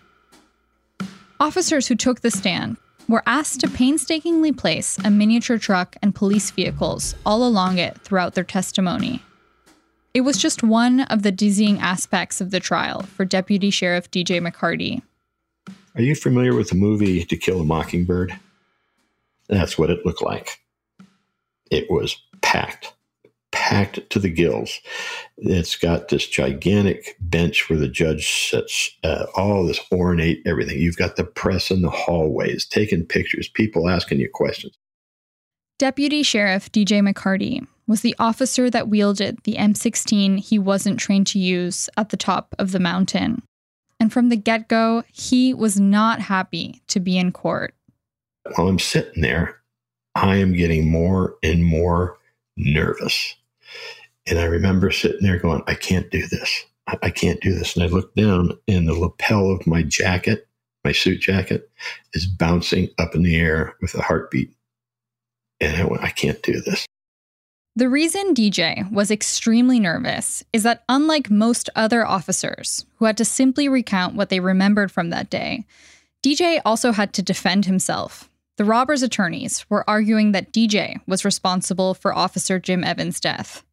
Officers 1.42 1.88
who 1.88 1.96
took 1.96 2.22
the 2.22 2.32
stand 2.32 2.78
were 3.10 3.22
asked 3.26 3.60
to 3.60 3.68
painstakingly 3.68 4.54
place 4.54 4.98
a 5.04 5.12
miniature 5.12 5.58
truck 5.58 5.98
and 6.02 6.16
police 6.16 6.52
vehicles 6.52 7.16
all 7.26 7.46
along 7.46 7.78
it 7.78 7.98
throughout 7.98 8.34
their 8.34 8.46
testimony. 8.46 9.22
It 10.14 10.22
was 10.22 10.38
just 10.38 10.64
one 10.64 11.02
of 11.02 11.24
the 11.24 11.34
dizzying 11.34 11.80
aspects 11.80 12.40
of 12.40 12.52
the 12.52 12.62
trial 12.62 13.02
for 13.02 13.26
Deputy 13.26 13.72
Sheriff 13.72 14.10
DJ 14.10 14.40
McCarty. 14.40 15.02
Are 15.96 16.02
you 16.02 16.16
familiar 16.16 16.56
with 16.56 16.70
the 16.70 16.76
movie 16.76 17.26
To 17.26 17.36
Kill 17.36 17.60
a 17.60 17.66
Mockingbird? 17.66 18.40
That's 19.48 19.78
what 19.78 19.90
it 19.90 20.06
looked 20.06 20.24
like. 20.24 20.60
It 21.72 21.90
was 21.90 22.16
packed 22.42 22.94
packed 23.56 24.10
to 24.10 24.20
the 24.20 24.30
gills. 24.30 24.82
It's 25.38 25.78
got 25.78 26.10
this 26.10 26.28
gigantic 26.28 27.16
bench 27.22 27.70
where 27.70 27.80
the 27.80 27.88
judge 27.88 28.50
sits, 28.50 28.92
uh, 29.04 29.26
all 29.36 29.66
this 29.66 29.80
ornate 29.92 30.42
everything. 30.46 30.78
You've 30.78 30.98
got 30.98 31.16
the 31.16 31.24
press 31.24 31.72
in 31.72 31.82
the 31.82 31.90
hallways, 31.90 32.66
taking 32.66 33.06
pictures, 33.06 33.48
people 33.48 33.90
asking 33.90 34.20
you 34.20 34.30
questions. 34.32 34.78
Deputy 35.80 36.22
Sheriff 36.22 36.72
DJ 36.72 37.02
McCarty 37.02 37.66
was 37.88 38.02
the 38.02 38.16
officer 38.20 38.70
that 38.70 38.90
wielded 38.90 39.40
the 39.44 39.56
M16 39.56 40.40
he 40.40 40.60
wasn't 40.60 41.00
trained 41.00 41.28
to 41.28 41.40
use 41.40 41.90
at 41.98 42.10
the 42.10 42.18
top 42.18 42.56
of 42.60 42.72
the 42.72 42.80
mountain. 42.80 43.42
And 44.00 44.12
from 44.12 44.30
the 44.30 44.36
get 44.36 44.68
go, 44.68 45.04
he 45.14 45.54
was 45.54 45.80
not 45.80 46.20
happy 46.20 46.82
to 46.88 47.00
be 47.00 47.18
in 47.18 47.32
court. 47.32 47.75
While 48.54 48.68
I'm 48.68 48.80
sitting 48.80 49.22
there, 49.22 49.62
I 50.14 50.38
am 50.38 50.54
getting 50.54 50.90
more 50.90 51.36
and 51.44 51.64
more 51.64 52.18
nervous. 52.56 53.36
And 54.28 54.40
I 54.40 54.46
remember 54.46 54.92
sitting 54.92 55.22
there 55.22 55.40
going, 55.40 55.64
I 55.68 55.76
can't 55.76 56.10
do 56.10 56.26
this. 56.28 56.66
I 57.02 57.10
can't 57.10 57.42
do 57.42 57.54
this. 57.54 57.76
And 57.76 57.84
I 57.84 57.88
looked 57.88 58.16
down, 58.16 58.52
and 58.68 58.88
the 58.88 58.94
lapel 58.94 59.50
of 59.50 59.66
my 59.66 59.82
jacket, 59.82 60.48
my 60.84 60.92
suit 60.92 61.20
jacket, 61.20 61.70
is 62.14 62.28
bouncing 62.28 62.90
up 63.00 63.16
in 63.16 63.24
the 63.24 63.36
air 63.36 63.76
with 63.82 63.96
a 63.96 64.02
heartbeat. 64.02 64.54
And 65.60 65.76
I 65.76 65.86
went, 65.86 66.04
I 66.04 66.10
can't 66.10 66.42
do 66.44 66.62
this. 66.62 66.86
The 67.76 67.90
reason 67.90 68.34
DJ 68.34 68.90
was 68.92 69.12
extremely 69.12 69.80
nervous 69.80 70.44
is 70.54 70.64
that, 70.64 70.84
unlike 70.88 71.30
most 71.30 71.70
other 71.76 72.06
officers 72.06 72.86
who 72.96 73.06
had 73.06 73.18
to 73.18 73.26
simply 73.26 73.68
recount 73.68 74.16
what 74.16 74.30
they 74.30 74.40
remembered 74.40 74.92
from 74.92 75.10
that 75.10 75.30
day, 75.30 75.66
DJ 76.24 76.62
also 76.64 76.92
had 76.92 77.14
to 77.14 77.22
defend 77.22 77.66
himself. 77.66 78.30
The 78.58 78.66
robbers' 78.66 79.04
attorneys 79.04 79.66
were 79.70 79.90
arguing 79.90 80.32
that 80.32 80.54
DJ 80.54 81.02
was 81.08 81.26
responsible 81.26 81.94
for 81.94 82.16
Officer 82.16 82.58
Jim 82.58 82.84
Evans' 82.84 83.20
death. 83.20 83.64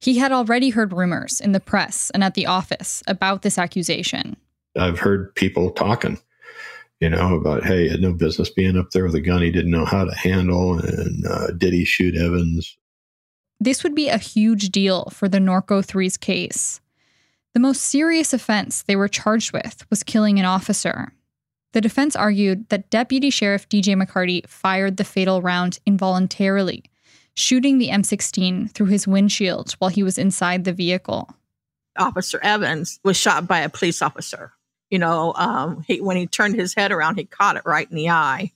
He 0.00 0.18
had 0.18 0.32
already 0.32 0.70
heard 0.70 0.92
rumors 0.92 1.40
in 1.40 1.52
the 1.52 1.60
press 1.60 2.10
and 2.10 2.22
at 2.22 2.34
the 2.34 2.46
office 2.46 3.02
about 3.06 3.42
this 3.42 3.58
accusation. 3.58 4.36
I've 4.78 4.98
heard 4.98 5.34
people 5.34 5.70
talking, 5.70 6.18
you 7.00 7.08
know, 7.08 7.34
about, 7.34 7.64
hey, 7.64 7.84
he 7.84 7.88
had 7.88 8.00
no 8.00 8.12
business 8.12 8.50
being 8.50 8.76
up 8.76 8.90
there 8.90 9.04
with 9.04 9.14
a 9.14 9.20
gun 9.20 9.42
he 9.42 9.50
didn't 9.50 9.70
know 9.70 9.84
how 9.84 10.04
to 10.04 10.14
handle. 10.14 10.78
And 10.78 11.26
uh, 11.26 11.46
did 11.56 11.72
he 11.72 11.84
shoot 11.84 12.16
Evans? 12.16 12.76
This 13.58 13.82
would 13.82 13.94
be 13.94 14.08
a 14.08 14.18
huge 14.18 14.68
deal 14.70 15.06
for 15.06 15.28
the 15.28 15.38
Norco 15.38 15.84
3's 15.84 16.16
case. 16.16 16.80
The 17.54 17.60
most 17.60 17.82
serious 17.82 18.32
offense 18.32 18.82
they 18.82 18.96
were 18.96 19.08
charged 19.08 19.52
with 19.52 19.88
was 19.88 20.02
killing 20.02 20.38
an 20.38 20.44
officer. 20.44 21.12
The 21.74 21.80
defense 21.80 22.14
argued 22.14 22.68
that 22.68 22.88
Deputy 22.88 23.30
Sheriff 23.30 23.68
DJ 23.68 24.00
McCarty 24.00 24.48
fired 24.48 24.96
the 24.96 25.02
fatal 25.02 25.42
round 25.42 25.80
involuntarily 25.84 26.84
shooting 27.34 27.78
the 27.78 27.88
M16 27.88 28.70
through 28.70 28.86
his 28.86 29.08
windshield 29.08 29.72
while 29.80 29.90
he 29.90 30.04
was 30.04 30.16
inside 30.16 30.62
the 30.62 30.72
vehicle. 30.72 31.34
Officer 31.98 32.38
Evans 32.44 33.00
was 33.02 33.16
shot 33.16 33.48
by 33.48 33.58
a 33.58 33.68
police 33.68 34.02
officer. 34.02 34.52
You 34.88 35.00
know, 35.00 35.34
um, 35.34 35.82
he, 35.84 36.00
when 36.00 36.16
he 36.16 36.28
turned 36.28 36.54
his 36.54 36.74
head 36.74 36.92
around, 36.92 37.16
he 37.16 37.24
caught 37.24 37.56
it 37.56 37.62
right 37.66 37.90
in 37.90 37.96
the 37.96 38.10
eye, 38.10 38.52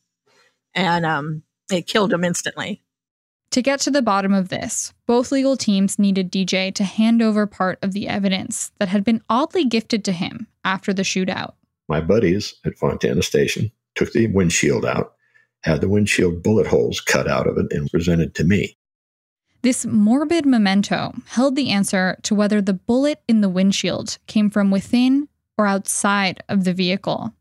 and 0.73 1.05
um, 1.05 1.43
it 1.73 1.89
killed 1.89 2.13
him 2.13 2.23
instantly. 2.23 2.85
To 3.51 3.63
get 3.63 3.81
to 3.81 3.91
the 3.91 4.01
bottom 4.01 4.33
of 4.33 4.49
this, 4.49 4.93
both 5.07 5.33
legal 5.33 5.57
teams 5.57 5.99
needed 5.99 6.31
DJ 6.31 6.73
to 6.77 6.85
hand 6.85 7.21
over 7.21 7.49
part 7.49 7.81
of 7.83 7.95
the 7.95 8.07
evidence 8.07 8.71
that 8.79 8.91
had 8.91 9.03
been 9.03 9.25
oddly 9.29 9.65
gifted 9.65 10.05
to 10.05 10.13
him 10.13 10.47
after 10.65 10.93
the 10.93 11.03
shootout. 11.03 11.55
My 11.89 12.01
buddies 12.01 12.55
at 12.65 12.77
Fontana 12.77 13.23
Station 13.23 13.73
took 13.95 14.13
the 14.13 14.27
windshield 14.29 14.85
out 14.85 15.15
had 15.63 15.81
the 15.81 15.89
windshield 15.89 16.43
bullet 16.43 16.67
holes 16.67 17.01
cut 17.01 17.29
out 17.29 17.47
of 17.47 17.59
it 17.59 17.73
and 17.73 17.91
presented 17.91 18.35
to 18.37 18.45
me. 18.45 18.77
This 19.63 19.85
morbid 19.85 20.47
memento 20.47 21.15
held 21.27 21.57
the 21.57 21.71
answer 21.71 22.17
to 22.23 22.35
whether 22.35 22.61
the 22.61 22.75
bullet 22.75 23.21
in 23.27 23.41
the 23.41 23.49
windshield 23.49 24.19
came 24.27 24.51
from 24.51 24.71
within 24.71 25.29
or 25.57 25.67
outside 25.67 26.43
of 26.49 26.65
the 26.65 26.73
vehicle. 26.73 27.35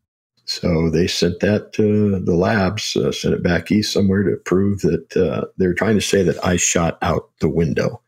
So 0.45 0.89
they 0.89 1.07
sent 1.07 1.41
that 1.41 1.73
to 1.73 2.19
the 2.19 2.33
labs, 2.33 2.95
uh, 2.95 3.11
sent 3.11 3.35
it 3.35 3.43
back 3.43 3.71
east 3.71 3.93
somewhere 3.93 4.23
to 4.23 4.37
prove 4.37 4.79
that 4.81 5.15
uh, 5.15 5.45
they 5.57 5.67
were 5.67 5.73
trying 5.73 5.95
to 5.95 6.01
say 6.01 6.23
that 6.23 6.43
I 6.43 6.55
shot 6.55 6.97
out 7.01 7.29
the 7.41 7.49
window. 7.49 8.01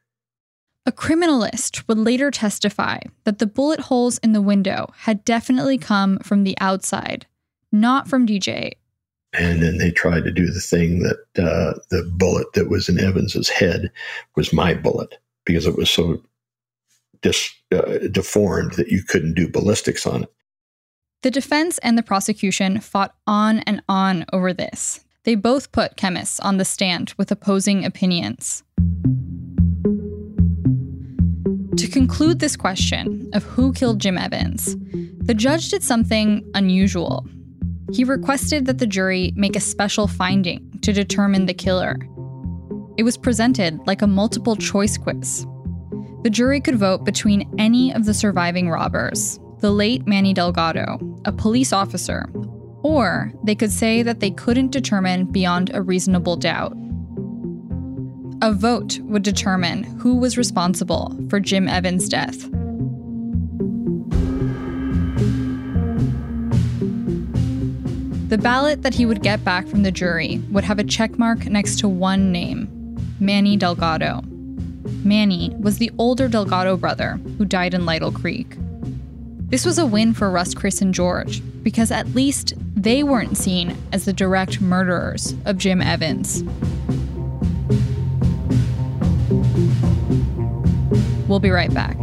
A 0.89 0.91
criminalist 0.91 1.87
would 1.87 1.99
later 1.99 2.31
testify 2.31 2.97
that 3.23 3.37
the 3.37 3.45
bullet 3.45 3.79
holes 3.79 4.17
in 4.23 4.33
the 4.33 4.41
window 4.41 4.87
had 5.01 5.23
definitely 5.23 5.77
come 5.77 6.17
from 6.17 6.43
the 6.43 6.57
outside, 6.59 7.27
not 7.71 8.07
from 8.07 8.25
DJ 8.25 8.73
and 9.33 9.61
then 9.61 9.77
they 9.77 9.91
tried 9.91 10.23
to 10.23 10.31
do 10.31 10.47
the 10.47 10.59
thing 10.59 11.03
that 11.03 11.17
uh, 11.37 11.79
the 11.91 12.03
bullet 12.15 12.51
that 12.53 12.69
was 12.69 12.89
in 12.89 12.99
Evans's 12.99 13.49
head 13.49 13.91
was 14.35 14.51
my 14.51 14.73
bullet 14.73 15.19
because 15.45 15.67
it 15.67 15.77
was 15.77 15.89
so 15.89 16.21
dis, 17.21 17.53
uh, 17.71 17.99
deformed 18.11 18.73
that 18.73 18.87
you 18.87 19.03
couldn't 19.03 19.35
do 19.35 19.47
ballistics 19.47 20.07
on 20.07 20.23
it. 20.23 20.33
The 21.21 21.31
defense 21.31 21.77
and 21.79 21.97
the 21.97 22.03
prosecution 22.03 22.79
fought 22.79 23.13
on 23.27 23.59
and 23.59 23.83
on 23.87 24.25
over 24.33 24.53
this. 24.53 25.05
They 25.25 25.35
both 25.35 25.71
put 25.71 25.97
chemists 25.97 26.39
on 26.39 26.57
the 26.57 26.65
stand 26.65 27.13
with 27.17 27.31
opposing 27.31 27.85
opinions. 27.85 28.63
To 31.89 31.93
conclude 31.93 32.39
this 32.39 32.55
question 32.55 33.29
of 33.33 33.43
who 33.43 33.73
killed 33.73 33.99
Jim 33.99 34.17
Evans, 34.17 34.75
the 35.17 35.33
judge 35.33 35.69
did 35.69 35.83
something 35.83 36.47
unusual 36.53 37.25
he 37.91 38.03
requested 38.03 38.65
that 38.65 38.77
the 38.77 38.87
jury 38.87 39.33
make 39.35 39.55
a 39.55 39.59
special 39.59 40.07
finding 40.07 40.79
to 40.81 40.93
determine 40.93 41.45
the 41.45 41.53
killer. 41.53 41.97
It 42.97 43.03
was 43.03 43.17
presented 43.17 43.79
like 43.87 44.01
a 44.01 44.07
multiple 44.07 44.55
choice 44.55 44.97
quiz. 44.97 45.45
The 46.23 46.29
jury 46.29 46.61
could 46.61 46.77
vote 46.77 47.05
between 47.05 47.49
any 47.57 47.93
of 47.93 48.05
the 48.05 48.13
surviving 48.13 48.69
robbers 48.69 49.39
the 49.59 49.71
late 49.71 50.07
Manny 50.07 50.33
Delgado, 50.33 50.97
a 51.25 51.33
police 51.33 51.73
officer, 51.73 52.29
or 52.81 53.33
they 53.43 53.55
could 53.55 53.73
say 53.73 54.01
that 54.03 54.21
they 54.21 54.31
couldn't 54.31 54.71
determine 54.71 55.25
beyond 55.25 55.69
a 55.73 55.81
reasonable 55.81 56.37
doubt. 56.37 56.77
A 58.41 58.53
vote 58.53 58.99
would 58.99 59.23
determine 59.23 59.83
who 59.83 60.15
was 60.15 60.37
responsible 60.37 61.13
for 61.29 61.41
Jim 61.41 61.67
Evans' 61.67 62.07
death. 62.07 62.49
The 68.29 68.37
ballot 68.37 68.83
that 68.83 68.93
he 68.93 69.05
would 69.05 69.21
get 69.23 69.43
back 69.43 69.67
from 69.67 69.83
the 69.83 69.91
jury 69.91 70.41
would 70.51 70.63
have 70.63 70.79
a 70.79 70.85
checkmark 70.85 71.47
next 71.47 71.79
to 71.79 71.89
one 71.89 72.31
name 72.31 72.97
Manny 73.19 73.57
Delgado. 73.57 74.21
Manny 75.03 75.53
was 75.59 75.77
the 75.77 75.91
older 75.97 76.29
Delgado 76.29 76.77
brother 76.77 77.19
who 77.37 77.43
died 77.43 77.73
in 77.73 77.85
Lytle 77.85 78.13
Creek. 78.13 78.55
This 79.49 79.65
was 79.65 79.77
a 79.77 79.85
win 79.85 80.13
for 80.13 80.29
Russ, 80.29 80.53
Chris, 80.53 80.81
and 80.81 80.93
George 80.93 81.41
because 81.61 81.91
at 81.91 82.15
least 82.15 82.53
they 82.73 83.03
weren't 83.03 83.35
seen 83.35 83.75
as 83.91 84.05
the 84.05 84.13
direct 84.13 84.61
murderers 84.61 85.35
of 85.43 85.57
Jim 85.57 85.81
Evans. 85.81 86.43
We'll 91.39 91.43
be 91.43 91.51
right 91.51 91.73
back. 91.73 91.95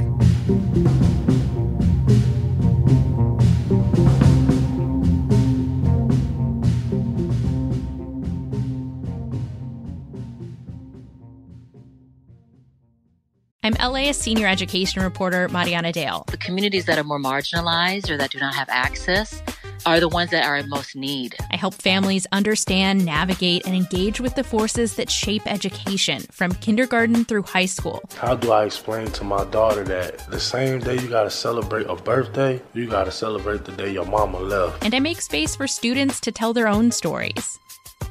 I'm 13.62 13.74
LAist 13.92 14.22
senior 14.22 14.46
education 14.46 15.02
reporter 15.02 15.50
Mariana 15.50 15.92
Dale. 15.92 16.24
The 16.28 16.38
communities 16.38 16.86
that 16.86 16.96
are 16.96 17.04
more 17.04 17.20
marginalized 17.20 18.08
or 18.08 18.16
that 18.16 18.30
do 18.30 18.38
not 18.38 18.54
have 18.54 18.70
access 18.70 19.42
are 19.86 20.00
the 20.00 20.08
ones 20.08 20.32
that 20.32 20.44
are 20.44 20.56
in 20.56 20.68
most 20.68 20.96
need. 20.96 21.36
I 21.52 21.56
help 21.56 21.74
families 21.74 22.26
understand, 22.32 23.04
navigate, 23.04 23.64
and 23.64 23.74
engage 23.74 24.20
with 24.20 24.34
the 24.34 24.44
forces 24.44 24.96
that 24.96 25.10
shape 25.10 25.42
education 25.46 26.22
from 26.32 26.52
kindergarten 26.56 27.24
through 27.24 27.44
high 27.44 27.66
school. 27.66 28.02
How 28.16 28.34
do 28.34 28.52
I 28.52 28.64
explain 28.64 29.06
to 29.12 29.24
my 29.24 29.44
daughter 29.44 29.84
that 29.84 30.30
the 30.30 30.40
same 30.40 30.80
day 30.80 30.98
you 30.98 31.08
gotta 31.08 31.30
celebrate 31.30 31.86
a 31.86 31.96
birthday, 31.96 32.60
you 32.74 32.88
gotta 32.88 33.12
celebrate 33.12 33.64
the 33.64 33.72
day 33.72 33.92
your 33.92 34.06
mama 34.06 34.40
left? 34.40 34.84
And 34.84 34.94
I 34.94 35.00
make 35.00 35.22
space 35.22 35.56
for 35.56 35.66
students 35.66 36.20
to 36.20 36.32
tell 36.32 36.52
their 36.52 36.68
own 36.68 36.90
stories. 36.90 37.58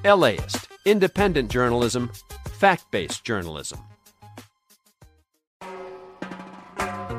LAist, 0.03 0.67
independent 0.85 1.51
journalism, 1.51 2.11
fact 2.57 2.89
based 2.91 3.23
journalism. 3.23 3.79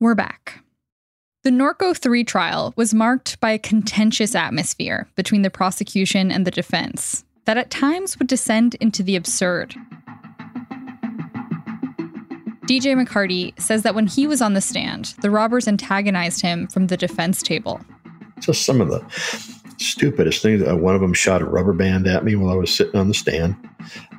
We're 0.00 0.14
back. 0.14 0.62
The 1.42 1.50
Norco 1.50 1.96
3 1.96 2.22
trial 2.22 2.72
was 2.76 2.94
marked 2.94 3.40
by 3.40 3.50
a 3.50 3.58
contentious 3.58 4.36
atmosphere 4.36 5.08
between 5.16 5.42
the 5.42 5.50
prosecution 5.50 6.30
and 6.30 6.46
the 6.46 6.52
defense 6.52 7.24
that 7.46 7.56
at 7.56 7.72
times 7.72 8.16
would 8.16 8.28
descend 8.28 8.76
into 8.76 9.02
the 9.02 9.16
absurd. 9.16 9.74
DJ 12.66 12.94
McCarty 12.94 13.58
says 13.60 13.82
that 13.82 13.96
when 13.96 14.06
he 14.06 14.28
was 14.28 14.40
on 14.40 14.54
the 14.54 14.60
stand, 14.60 15.14
the 15.22 15.32
robbers 15.32 15.66
antagonized 15.66 16.42
him 16.42 16.68
from 16.68 16.86
the 16.86 16.96
defense 16.96 17.42
table. 17.42 17.80
Just 18.38 18.64
some 18.64 18.80
of 18.80 18.90
the 18.90 19.00
stupidest 19.78 20.42
things. 20.42 20.62
Uh, 20.62 20.76
one 20.76 20.94
of 20.94 21.00
them 21.00 21.14
shot 21.14 21.42
a 21.42 21.44
rubber 21.44 21.72
band 21.72 22.06
at 22.06 22.24
me 22.24 22.36
while 22.36 22.52
I 22.52 22.56
was 22.56 22.72
sitting 22.72 22.94
on 22.94 23.08
the 23.08 23.14
stand. 23.14 23.56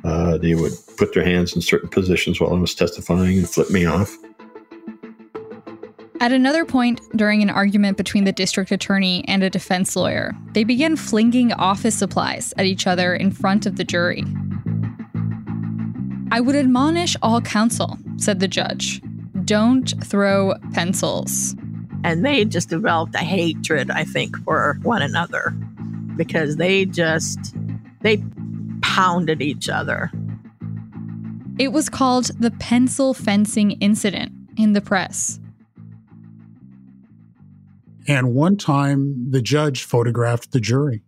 Uh, 0.03 0.37
they 0.37 0.55
would 0.55 0.73
put 0.97 1.13
their 1.13 1.23
hands 1.23 1.55
in 1.55 1.61
certain 1.61 1.87
positions 1.87 2.41
while 2.41 2.53
I 2.53 2.59
was 2.59 2.75
testifying 2.75 3.37
and 3.37 3.49
flip 3.49 3.69
me 3.69 3.85
off. 3.85 4.13
At 6.21 6.33
another 6.33 6.65
point 6.65 6.99
during 7.15 7.41
an 7.41 7.49
argument 7.49 7.95
between 7.95 8.25
the 8.25 8.33
district 8.33 8.71
attorney 8.71 9.23
and 9.29 9.41
a 9.41 9.49
defense 9.49 9.95
lawyer, 9.95 10.35
they 10.51 10.65
began 10.65 10.97
flinging 10.97 11.53
office 11.53 11.95
supplies 11.95 12.53
at 12.57 12.65
each 12.65 12.87
other 12.87 13.15
in 13.15 13.31
front 13.31 13.65
of 13.65 13.77
the 13.77 13.85
jury. 13.85 14.25
I 16.31 16.41
would 16.41 16.57
admonish 16.57 17.15
all 17.21 17.39
counsel, 17.39 17.97
said 18.17 18.41
the 18.41 18.49
judge. 18.49 19.01
Don't 19.45 19.93
throw 20.03 20.55
pencils. 20.73 21.55
And 22.03 22.25
they 22.25 22.43
just 22.43 22.69
developed 22.69 23.15
a 23.15 23.19
hatred, 23.19 23.89
I 23.89 24.03
think, 24.03 24.37
for 24.43 24.77
one 24.83 25.01
another 25.01 25.51
because 26.17 26.57
they 26.57 26.85
just 26.85 27.55
they 28.01 28.21
pounded 28.81 29.41
each 29.41 29.69
other. 29.69 30.11
It 31.57 31.71
was 31.71 31.87
called 31.87 32.31
the 32.39 32.51
pencil 32.51 33.13
fencing 33.13 33.71
incident 33.71 34.33
in 34.57 34.73
the 34.73 34.81
press. 34.81 35.39
And 38.09 38.33
one 38.33 38.57
time, 38.57 39.29
the 39.29 39.41
judge 39.41 39.83
photographed 39.83 40.51
the 40.51 40.59
jury. 40.59 41.03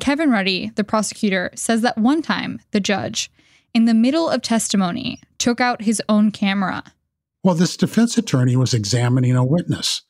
Kevin 0.00 0.30
Ruddy, 0.30 0.72
the 0.74 0.82
prosecutor, 0.82 1.52
says 1.54 1.80
that 1.82 1.96
one 1.96 2.22
time 2.22 2.60
the 2.72 2.80
judge, 2.80 3.30
in 3.72 3.84
the 3.84 3.94
middle 3.94 4.28
of 4.28 4.42
testimony, 4.42 5.20
took 5.38 5.60
out 5.60 5.82
his 5.82 6.02
own 6.08 6.32
camera. 6.32 6.82
Well, 7.44 7.54
this 7.54 7.76
defense 7.76 8.18
attorney 8.18 8.56
was 8.56 8.74
examining 8.74 9.36
a 9.36 9.44
witness. 9.44 10.02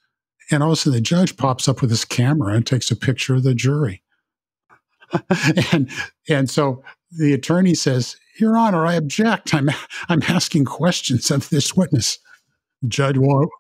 And 0.51 0.63
all 0.63 0.71
of 0.71 0.73
a 0.73 0.77
sudden, 0.77 0.95
the 0.95 1.03
judge 1.03 1.37
pops 1.37 1.69
up 1.69 1.83
with 1.83 1.91
his 1.91 2.07
camera 2.07 2.55
and 2.55 2.67
takes 2.67 2.91
a 2.91 2.97
picture 2.97 3.35
of 3.35 3.43
the 3.43 3.55
jury. 3.55 4.03
and, 5.73 5.91
and 6.27 6.49
so 6.49 6.83
the 7.19 7.35
attorney 7.35 7.75
says, 7.75 8.17
Your 8.41 8.57
Honor, 8.57 8.87
I 8.87 8.95
object. 8.95 9.53
I'm, 9.53 9.69
I'm 10.09 10.23
asking 10.23 10.65
questions 10.65 11.31
of 11.31 11.51
this 11.51 11.77
witness. 11.77 12.19
The 12.81 12.89
judge, 12.89 13.19
well, 13.19 13.51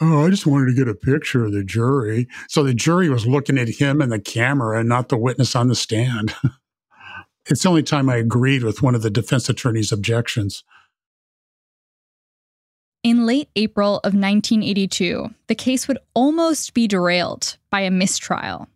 Oh, 0.00 0.26
I 0.26 0.30
just 0.30 0.46
wanted 0.46 0.66
to 0.66 0.74
get 0.74 0.88
a 0.88 0.94
picture 0.94 1.44
of 1.44 1.52
the 1.52 1.62
jury. 1.62 2.26
So 2.48 2.64
the 2.64 2.74
jury 2.74 3.08
was 3.08 3.26
looking 3.26 3.58
at 3.58 3.68
him 3.68 4.00
and 4.00 4.10
the 4.10 4.20
camera 4.20 4.80
and 4.80 4.88
not 4.88 5.08
the 5.08 5.16
witness 5.16 5.54
on 5.54 5.68
the 5.68 5.76
stand. 5.76 6.34
it's 7.46 7.62
the 7.62 7.68
only 7.68 7.84
time 7.84 8.10
I 8.10 8.16
agreed 8.16 8.64
with 8.64 8.82
one 8.82 8.94
of 8.94 9.02
the 9.02 9.10
defense 9.10 9.48
attorney's 9.48 9.92
objections. 9.92 10.64
In 13.04 13.26
late 13.26 13.50
April 13.54 13.96
of 13.98 14.14
1982, 14.14 15.28
the 15.46 15.54
case 15.54 15.86
would 15.86 15.98
almost 16.14 16.74
be 16.74 16.88
derailed 16.88 17.58
by 17.70 17.80
a 17.80 17.90
mistrial. 17.90 18.66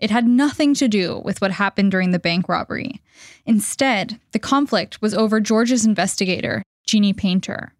It 0.00 0.10
had 0.10 0.26
nothing 0.26 0.74
to 0.74 0.88
do 0.88 1.22
with 1.24 1.40
what 1.40 1.52
happened 1.52 1.90
during 1.90 2.10
the 2.10 2.18
bank 2.18 2.48
robbery. 2.48 3.00
Instead, 3.46 4.18
the 4.32 4.38
conflict 4.38 5.00
was 5.00 5.14
over 5.14 5.40
George's 5.40 5.86
investigator, 5.86 6.62
Jeannie 6.84 7.12
Painter. 7.12 7.72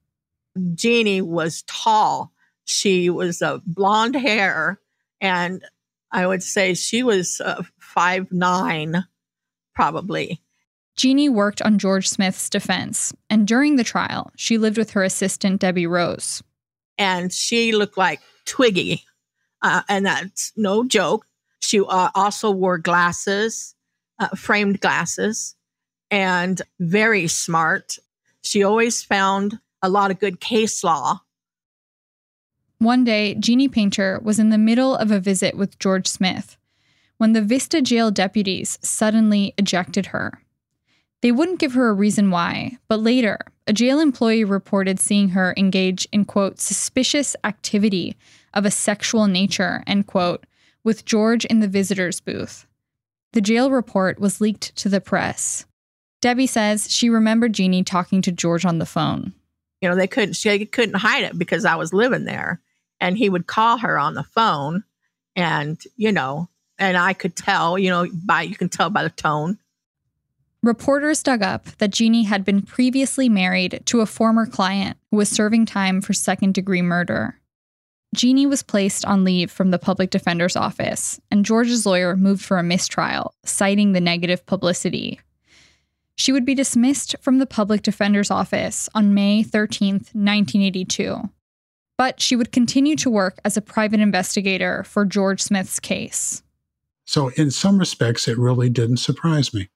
Jeannie 0.75 1.23
was 1.23 1.65
tall 1.67 2.33
she 2.71 3.11
was 3.11 3.43
a 3.43 3.55
uh, 3.55 3.59
blonde 3.67 4.15
hair, 4.15 4.81
and 5.21 5.63
I 6.13 6.27
would 6.27 6.43
say 6.43 6.75
she 6.75 7.03
was 7.03 7.41
uh, 7.41 7.63
five 7.79 8.31
nine, 8.33 9.05
probably. 9.75 10.41
Jeannie 10.97 11.29
worked 11.29 11.63
on 11.63 11.79
George 11.79 12.09
Smith's 12.09 12.49
defense, 12.49 13.13
and 13.29 13.47
during 13.47 13.77
the 13.77 13.85
trial, 13.85 14.31
she 14.37 14.59
lived 14.59 14.79
with 14.79 14.91
her 14.91 15.03
assistant 15.03 15.61
Debbie 15.61 15.87
Rose. 15.87 16.43
And 16.99 17.33
she 17.33 17.73
looked 17.73 17.99
like 17.99 18.21
Twiggy, 18.45 19.05
uh, 19.63 19.83
and 19.89 20.07
that's 20.07 20.53
no 20.57 20.85
joke. 20.85 21.27
She 21.61 21.81
uh, 21.81 22.11
also 22.15 22.51
wore 22.51 22.79
glasses, 22.79 23.75
uh, 24.19 24.29
framed 24.29 24.81
glasses, 24.81 25.57
and 26.11 26.61
very 26.79 27.27
smart. 27.29 27.97
She 28.43 28.63
always 28.63 29.03
found 29.03 29.59
a 29.83 29.89
lot 29.89 30.11
of 30.11 30.19
good 30.21 30.41
case 30.41 30.85
law 30.85 31.21
one 32.81 33.05
day, 33.05 33.35
Jeannie 33.35 33.69
Painter 33.69 34.19
was 34.23 34.39
in 34.39 34.49
the 34.49 34.57
middle 34.57 34.97
of 34.97 35.11
a 35.11 35.21
visit 35.21 35.55
with 35.55 35.79
George 35.79 36.07
Smith 36.07 36.57
when 37.19 37.35
the 37.35 37.43
Vista 37.43 37.83
jail 37.83 38.11
deputies 38.11 38.79
suddenly 38.81 39.53
ejected 39.59 40.07
her. 40.07 40.41
They 41.21 41.31
wouldn't 41.31 41.59
give 41.59 41.75
her 41.75 41.91
a 41.91 41.95
reason 41.95 42.31
why, 42.31 42.79
but 42.89 43.01
later, 43.01 43.39
a 43.67 43.75
jail 43.75 44.01
employee 44.01 44.45
reported 44.45 44.99
seeing 44.99 45.29
her 45.29 45.53
engage 45.59 46.09
in, 46.11 46.25
quote, 46.25 46.59
suspicious 46.59 47.37
activity 47.45 48.17
of 48.55 48.65
a 48.65 48.71
sexual 48.71 49.27
nature, 49.27 49.83
end 49.87 50.07
quote, 50.07 50.47
with 50.83 51.05
George 51.05 51.45
in 51.45 51.61
the 51.61 51.69
visitor's 51.69 52.21
booth. 52.21 52.67
The 53.35 53.43
jail 53.43 53.71
report 53.71 54.19
was 54.19 54.41
leaked 54.41 54.75
to 54.77 54.89
the 54.89 55.03
press. 55.03 55.67
Debbie 56.23 56.47
says 56.47 56.91
she 56.91 57.11
remembered 57.11 57.53
Jeannie 57.53 57.85
talking 57.85 58.23
to 58.23 58.33
George 58.33 58.65
on 58.65 58.79
the 58.79 58.87
phone. 58.87 59.35
You 59.83 59.91
know, 59.91 59.97
they 59.97 60.07
couldn't 60.07 60.33
she 60.33 60.65
couldn't 60.65 60.97
hide 60.97 61.25
it 61.25 61.39
because 61.39 61.67
I 61.67 61.77
was 61.77 61.93
living 61.93 62.25
there 62.25 62.63
and 63.01 63.17
he 63.17 63.29
would 63.29 63.47
call 63.47 63.79
her 63.79 63.99
on 63.99 64.15
the 64.15 64.23
phone 64.23 64.85
and 65.37 65.83
you 65.97 66.13
know 66.13 66.49
and 66.79 66.97
i 66.97 67.13
could 67.13 67.35
tell 67.35 67.79
you 67.79 67.91
know 67.91 68.07
by 68.25 68.43
you 68.43 68.55
can 68.55 68.69
tell 68.69 68.91
by 68.91 69.03
the 69.03 69.11
tone. 69.11 69.59
Reporters 70.63 71.23
dug 71.23 71.43
up 71.43 71.65
that 71.79 71.91
jeannie 71.91 72.25
had 72.25 72.45
been 72.45 72.63
previously 72.63 73.29
married 73.29 73.81
to 73.87 74.01
a 74.01 74.07
former 74.07 74.45
client 74.45 74.99
who 75.11 75.17
was 75.17 75.31
serving 75.31 75.65
time 75.65 76.03
for 76.03 76.13
second 76.13 76.53
degree 76.53 76.83
murder. 76.83 77.37
Jeannie 78.15 78.45
was 78.45 78.63
placed 78.63 79.05
on 79.07 79.25
leave 79.25 79.51
from 79.51 79.71
the 79.71 79.79
public 79.79 80.11
defender's 80.11 80.57
office 80.57 81.19
and 81.31 81.47
george's 81.47 81.87
lawyer 81.87 82.15
moved 82.15 82.45
for 82.45 82.59
a 82.59 82.63
mistrial 82.63 83.35
citing 83.45 83.93
the 83.93 84.01
negative 84.01 84.45
publicity. 84.45 85.21
She 86.17 86.33
would 86.33 86.45
be 86.45 86.55
dismissed 86.55 87.17
from 87.23 87.39
the 87.39 87.47
public 87.47 87.81
defender's 87.81 88.31
office 88.31 88.91
on 88.95 89.15
may 89.15 89.43
13, 89.43 89.95
1982 89.95 91.31
but 92.01 92.19
she 92.19 92.35
would 92.35 92.51
continue 92.51 92.97
to 92.97 93.11
work 93.11 93.39
as 93.45 93.59
a 93.59 93.61
private 93.61 94.01
investigator 94.01 94.83
for 94.85 95.05
George 95.05 95.43
Smith's 95.43 95.79
case. 95.79 96.43
So, 97.05 97.29
in 97.37 97.51
some 97.51 97.79
respects, 97.79 98.27
it 98.27 98.39
really 98.39 98.71
didn't 98.71 98.97
surprise 98.97 99.53
me. 99.53 99.69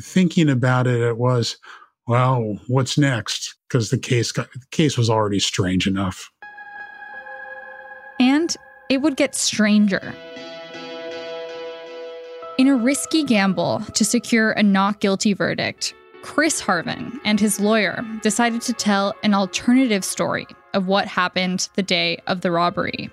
Thinking 0.00 0.48
about 0.48 0.86
it, 0.86 1.02
it 1.02 1.18
was, 1.18 1.58
well, 2.08 2.58
what's 2.68 2.96
next? 2.96 3.56
Because 3.68 3.90
the 3.90 3.98
case 3.98 4.32
got, 4.32 4.50
the 4.54 4.64
case 4.70 4.96
was 4.96 5.10
already 5.10 5.38
strange 5.38 5.86
enough. 5.86 6.30
And 8.18 8.56
it 8.88 9.02
would 9.02 9.16
get 9.16 9.34
stranger. 9.34 10.14
In 12.56 12.68
a 12.68 12.74
risky 12.74 13.22
gamble 13.22 13.80
to 13.92 14.02
secure 14.02 14.52
a 14.52 14.62
not 14.62 15.00
guilty 15.00 15.34
verdict, 15.34 15.92
Chris 16.22 16.58
Harven 16.58 17.20
and 17.26 17.38
his 17.38 17.60
lawyer 17.60 18.02
decided 18.22 18.62
to 18.62 18.72
tell 18.72 19.14
an 19.22 19.34
alternative 19.34 20.06
story 20.06 20.46
of 20.76 20.86
what 20.86 21.08
happened 21.08 21.68
the 21.74 21.82
day 21.82 22.18
of 22.28 22.42
the 22.42 22.50
robbery. 22.52 23.10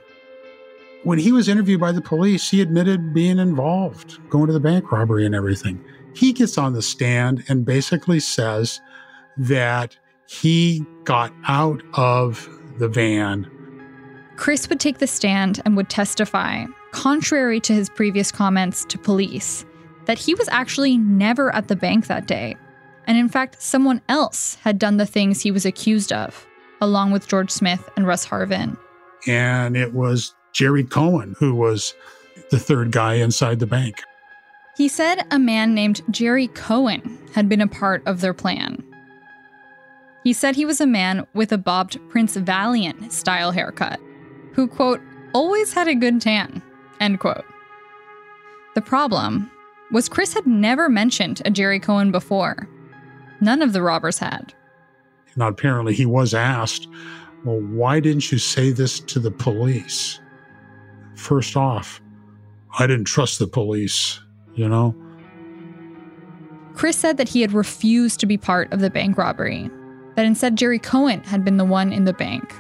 when 1.04 1.20
he 1.20 1.32
was 1.32 1.50
interviewed 1.50 1.80
by 1.82 1.92
the 1.92 2.02
police, 2.02 2.50
he 2.50 2.62
admitted 2.62 3.14
being 3.14 3.40
involved, 3.40 4.18
going 4.30 4.48
to 4.48 4.54
the 4.54 4.60
bank 4.60 4.92
robbery 4.92 5.26
and 5.26 5.36
everything. 5.36 5.84
He 6.16 6.32
gets 6.32 6.58
on 6.58 6.74
the 6.74 6.82
stand 6.82 7.44
and 7.50 7.66
basically 7.66 8.20
says 8.20 8.80
that 9.38 9.98
he 10.28 10.86
got 11.04 11.34
out 11.48 11.82
of 11.96 12.48
the 12.78 12.88
van. 12.88 13.50
Chris 14.36 14.70
would 14.70 14.80
take 14.80 15.00
the 15.00 15.08
stand 15.08 15.62
and 15.66 15.76
would 15.76 15.90
testify, 15.90 16.66
contrary 16.92 17.60
to 17.60 17.74
his 17.74 17.90
previous 17.90 18.32
comments 18.32 18.86
to 18.86 18.98
police, 18.98 19.66
that 20.06 20.18
he 20.18 20.34
was 20.36 20.48
actually 20.50 20.98
never 20.98 21.54
at 21.54 21.68
the 21.68 21.76
bank 21.76 22.08
that 22.08 22.28
day. 22.28 22.56
And 23.06 23.18
in 23.18 23.28
fact, 23.28 23.62
someone 23.62 24.02
else 24.08 24.56
had 24.56 24.80
done 24.80 24.98
the 24.98 25.06
things 25.06 25.42
he 25.42 25.52
was 25.52 25.66
accused 25.66 26.14
of, 26.14 26.48
along 26.82 27.12
with 27.12 27.28
George 27.28 27.52
Smith 27.52 27.90
and 27.96 28.08
Russ 28.08 28.26
Harven. 28.26 28.78
And 29.28 29.78
it 29.78 29.94
was 29.94 30.36
Jerry 30.54 30.84
Cohen 30.84 31.36
who 31.40 31.56
was 31.56 31.94
the 32.52 32.60
third 32.60 32.92
guy 32.92 33.16
inside 33.16 33.60
the 33.60 33.68
bank. 33.68 34.02
He 34.76 34.88
said 34.88 35.26
a 35.32 35.40
man 35.40 35.74
named 35.74 36.02
Jerry 36.10 36.48
Cohen 36.48 37.20
had 37.34 37.48
been 37.48 37.62
a 37.62 37.68
part 37.68 38.02
of 38.06 38.22
their 38.22 38.34
plan. 38.34 38.84
He 40.24 40.34
said 40.34 40.56
he 40.56 40.66
was 40.66 40.82
a 40.82 40.88
man 40.88 41.28
with 41.34 41.52
a 41.52 41.58
bobbed 41.58 42.00
Prince 42.10 42.36
Valiant 42.38 43.12
style 43.12 43.52
haircut, 43.52 44.00
who, 44.54 44.68
quote, 44.68 45.02
always 45.34 45.74
had 45.74 45.88
a 45.88 45.96
good 45.96 46.22
tan, 46.22 46.62
end 47.00 47.20
quote. 47.20 47.46
The 48.74 48.82
problem 48.82 49.52
was 49.92 50.10
Chris 50.10 50.34
had 50.34 50.48
never 50.48 50.90
mentioned 50.90 51.42
a 51.46 51.52
Jerry 51.52 51.80
Cohen 51.80 52.12
before. 52.12 52.68
None 53.42 53.62
of 53.62 53.74
the 53.74 53.82
robbers 53.82 54.18
had. 54.18 54.54
Now, 55.36 55.48
apparently, 55.48 55.94
he 55.94 56.06
was 56.06 56.34
asked, 56.34 56.88
Well, 57.44 57.60
why 57.60 58.00
didn't 58.00 58.32
you 58.32 58.38
say 58.38 58.72
this 58.72 59.00
to 59.00 59.20
the 59.20 59.32
police? 59.32 60.20
First 61.16 61.56
off, 61.56 62.02
I 62.78 62.88
didn't 62.88 63.06
trust 63.06 63.40
the 63.40 63.48
police, 63.48 64.20
you 64.56 64.68
know? 64.68 64.96
Chris 66.74 66.98
said 66.98 67.18
that 67.18 67.30
he 67.30 67.42
had 67.42 67.54
refused 67.54 68.20
to 68.20 68.26
be 68.26 68.38
part 68.38 68.72
of 68.74 68.80
the 68.80 68.90
bank 68.90 69.18
robbery, 69.18 69.70
that 70.16 70.26
instead 70.26 70.58
Jerry 70.58 70.80
Cohen 70.80 71.24
had 71.24 71.46
been 71.46 71.58
the 71.58 71.66
one 71.66 71.94
in 71.94 72.06
the 72.06 72.14
bank. 72.14 72.54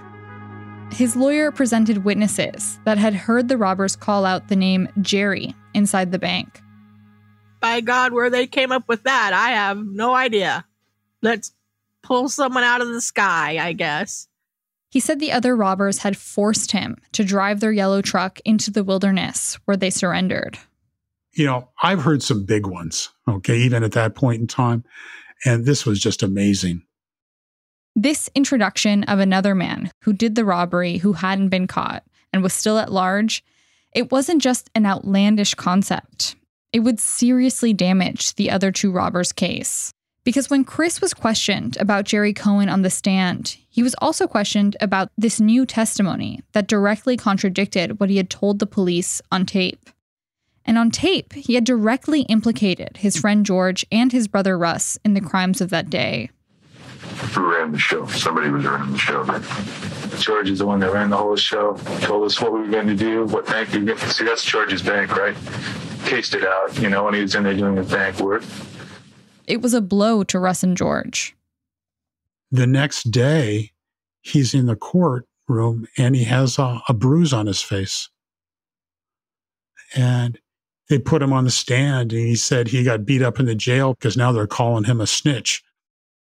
His 0.91 1.15
lawyer 1.15 1.51
presented 1.51 2.03
witnesses 2.03 2.79
that 2.85 2.99
had 2.99 3.15
heard 3.15 3.47
the 3.47 3.57
robbers 3.57 3.95
call 3.95 4.25
out 4.25 4.47
the 4.47 4.55
name 4.55 4.87
Jerry 5.01 5.55
inside 5.73 6.11
the 6.11 6.19
bank. 6.19 6.61
By 7.59 7.81
God, 7.81 8.13
where 8.13 8.29
they 8.29 8.45
came 8.45 8.71
up 8.71 8.87
with 8.87 9.03
that, 9.03 9.33
I 9.33 9.49
have 9.49 9.77
no 9.77 10.13
idea. 10.13 10.65
Let's 11.23 11.53
pull 12.03 12.29
someone 12.29 12.63
out 12.63 12.81
of 12.81 12.89
the 12.89 13.01
sky, 13.01 13.57
I 13.65 13.73
guess. 13.73 14.27
He 14.91 14.99
said 14.99 15.19
the 15.19 15.31
other 15.31 15.55
robbers 15.55 15.99
had 15.99 16.15
forced 16.15 16.71
him 16.71 16.97
to 17.13 17.23
drive 17.23 17.59
their 17.59 17.71
yellow 17.71 18.01
truck 18.03 18.39
into 18.45 18.69
the 18.69 18.83
wilderness 18.83 19.57
where 19.65 19.75
they 19.77 19.89
surrendered. 19.89 20.59
You 21.31 21.47
know, 21.47 21.69
I've 21.81 22.03
heard 22.03 22.21
some 22.21 22.45
big 22.45 22.67
ones, 22.67 23.09
okay, 23.27 23.57
even 23.57 23.83
at 23.83 23.93
that 23.93 24.13
point 24.13 24.41
in 24.41 24.45
time. 24.45 24.83
And 25.45 25.65
this 25.65 25.83
was 25.83 25.99
just 25.99 26.21
amazing. 26.21 26.83
This 27.95 28.29
introduction 28.35 29.03
of 29.05 29.17
another 29.19 29.55
man 29.55 29.91
who 30.03 30.13
did 30.13 30.35
the 30.35 30.45
robbery 30.45 30.97
who 30.97 31.13
hadn't 31.13 31.49
been 31.49 31.67
caught 31.67 32.03
and 32.31 32.43
was 32.43 32.53
still 32.53 32.77
at 32.77 32.91
large, 32.91 33.43
it 33.93 34.11
wasn't 34.11 34.41
just 34.41 34.69
an 34.75 34.85
outlandish 34.85 35.55
concept. 35.55 36.35
It 36.71 36.79
would 36.79 36.99
seriously 36.99 37.73
damage 37.73 38.35
the 38.35 38.49
other 38.49 38.71
two 38.71 38.91
robbers' 38.91 39.31
case. 39.31 39.91
Because 40.23 40.49
when 40.49 40.63
Chris 40.63 41.01
was 41.01 41.13
questioned 41.13 41.75
about 41.77 42.05
Jerry 42.05 42.33
Cohen 42.33 42.69
on 42.69 42.81
the 42.81 42.89
stand, 42.89 43.57
he 43.69 43.83
was 43.83 43.95
also 43.95 44.25
questioned 44.25 44.77
about 44.79 45.09
this 45.17 45.41
new 45.41 45.65
testimony 45.65 46.41
that 46.53 46.67
directly 46.67 47.17
contradicted 47.17 47.99
what 47.99 48.09
he 48.09 48.17
had 48.17 48.29
told 48.29 48.59
the 48.59 48.65
police 48.65 49.21
on 49.31 49.45
tape. 49.45 49.89
And 50.65 50.77
on 50.77 50.91
tape, 50.91 51.33
he 51.33 51.55
had 51.55 51.65
directly 51.65 52.21
implicated 52.21 52.97
his 52.97 53.17
friend 53.17 53.45
George 53.45 53.85
and 53.91 54.13
his 54.13 54.29
brother 54.29 54.57
Russ 54.57 54.97
in 55.03 55.13
the 55.13 55.19
crimes 55.19 55.59
of 55.59 55.69
that 55.71 55.89
day. 55.89 56.29
Who 57.33 57.51
ran 57.51 57.73
the 57.73 57.77
show? 57.77 58.07
Somebody 58.07 58.49
was 58.49 58.63
running 58.63 58.93
the 58.93 58.97
show. 58.97 59.25
George 60.19 60.49
is 60.49 60.59
the 60.59 60.65
one 60.65 60.79
that 60.79 60.93
ran 60.93 61.09
the 61.09 61.17
whole 61.17 61.35
show. 61.35 61.75
Told 61.99 62.25
us 62.25 62.39
what 62.39 62.53
we 62.53 62.61
were 62.61 62.67
going 62.67 62.87
to 62.87 62.95
do, 62.95 63.25
what 63.25 63.45
bank 63.45 63.73
going 63.73 63.87
to 63.87 63.97
see. 64.09 64.23
That's 64.23 64.45
George's 64.45 64.81
bank, 64.81 65.17
right? 65.17 65.35
Cased 66.05 66.33
it 66.33 66.45
out, 66.45 66.79
you 66.79 66.89
know, 66.89 67.03
when 67.03 67.13
he 67.13 67.21
was 67.21 67.35
in 67.35 67.43
there 67.43 67.53
doing 67.53 67.75
his 67.75 67.91
bank 67.91 68.19
work. 68.19 68.43
It 69.47 69.61
was 69.61 69.73
a 69.73 69.81
blow 69.81 70.23
to 70.25 70.39
Russ 70.39 70.63
and 70.63 70.75
George. 70.77 71.35
The 72.51 72.67
next 72.67 73.11
day, 73.11 73.71
he's 74.21 74.53
in 74.53 74.67
the 74.67 74.75
courtroom 74.75 75.87
and 75.97 76.15
he 76.15 76.23
has 76.25 76.57
a, 76.57 76.81
a 76.87 76.93
bruise 76.93 77.33
on 77.33 77.47
his 77.47 77.61
face. 77.61 78.09
And 79.95 80.39
they 80.89 80.99
put 80.99 81.21
him 81.21 81.33
on 81.33 81.45
the 81.45 81.51
stand 81.51 82.13
and 82.13 82.21
he 82.21 82.35
said 82.35 82.67
he 82.67 82.83
got 82.83 83.05
beat 83.05 83.21
up 83.21 83.39
in 83.39 83.45
the 83.45 83.55
jail 83.55 83.93
because 83.93 84.17
now 84.17 84.31
they're 84.31 84.47
calling 84.47 84.83
him 84.85 85.01
a 85.01 85.07
snitch. 85.07 85.63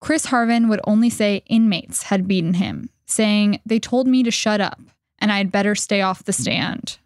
Chris 0.00 0.26
Harven 0.26 0.68
would 0.68 0.80
only 0.84 1.10
say 1.10 1.42
inmates 1.46 2.04
had 2.04 2.28
beaten 2.28 2.54
him, 2.54 2.88
saying, 3.06 3.60
They 3.66 3.80
told 3.80 4.06
me 4.06 4.22
to 4.22 4.30
shut 4.30 4.60
up 4.60 4.80
and 5.18 5.32
I'd 5.32 5.50
better 5.50 5.74
stay 5.74 6.02
off 6.02 6.24
the 6.24 6.32
stand. 6.32 6.98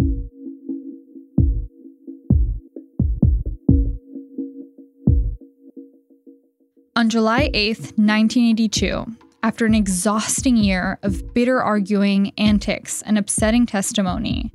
On 7.02 7.10
July 7.10 7.50
8th, 7.52 7.98
1982, 7.98 9.04
after 9.42 9.66
an 9.66 9.74
exhausting 9.74 10.56
year 10.56 11.00
of 11.02 11.34
bitter 11.34 11.60
arguing, 11.60 12.30
antics, 12.38 13.02
and 13.02 13.18
upsetting 13.18 13.66
testimony, 13.66 14.52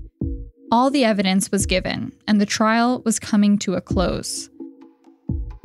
all 0.72 0.90
the 0.90 1.04
evidence 1.04 1.52
was 1.52 1.66
given 1.66 2.14
and 2.26 2.40
the 2.40 2.46
trial 2.46 3.02
was 3.04 3.20
coming 3.20 3.60
to 3.60 3.74
a 3.74 3.82
close. 3.82 4.50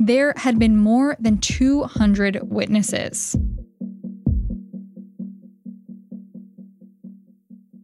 There 0.01 0.33
had 0.35 0.59
been 0.59 0.75
more 0.75 1.15
than 1.21 1.37
200 1.37 2.51
witnesses. 2.51 3.37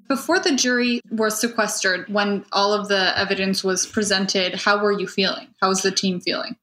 Before 0.10 0.39
the 0.39 0.58
jury 0.58 1.00
was 1.10 1.39
sequestered, 1.39 2.10
when 2.10 2.43
all 2.52 2.74
of 2.74 2.89
the 2.89 3.18
evidence 3.18 3.64
was 3.64 3.86
presented, 3.86 4.56
how 4.56 4.84
were 4.84 4.91
you 4.91 5.08
feeling? 5.08 5.47
How 5.62 5.70
was 5.70 5.84
the 5.84 5.91
team 5.91 6.20
feeling? 6.20 6.58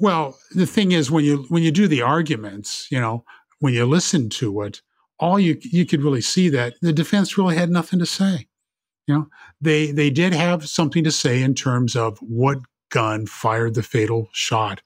Well, 0.00 0.38
the 0.52 0.66
thing 0.66 0.92
is, 0.92 1.10
when 1.10 1.24
you 1.24 1.44
when 1.50 1.62
you 1.62 1.70
do 1.70 1.86
the 1.86 2.00
arguments, 2.00 2.88
you 2.90 2.98
know, 2.98 3.22
when 3.58 3.74
you 3.74 3.84
listen 3.84 4.30
to 4.30 4.62
it, 4.62 4.80
all 5.18 5.38
you 5.38 5.58
you 5.60 5.84
could 5.84 6.02
really 6.02 6.22
see 6.22 6.48
that 6.48 6.74
the 6.80 6.92
defense 6.92 7.36
really 7.36 7.54
had 7.54 7.68
nothing 7.68 7.98
to 7.98 8.06
say. 8.06 8.48
You 9.06 9.14
know, 9.14 9.28
they 9.60 9.92
they 9.92 10.08
did 10.08 10.32
have 10.32 10.66
something 10.66 11.04
to 11.04 11.10
say 11.10 11.42
in 11.42 11.54
terms 11.54 11.94
of 11.96 12.18
what 12.20 12.60
gun 12.90 13.26
fired 13.26 13.74
the 13.74 13.82
fatal 13.82 14.30
shot 14.32 14.80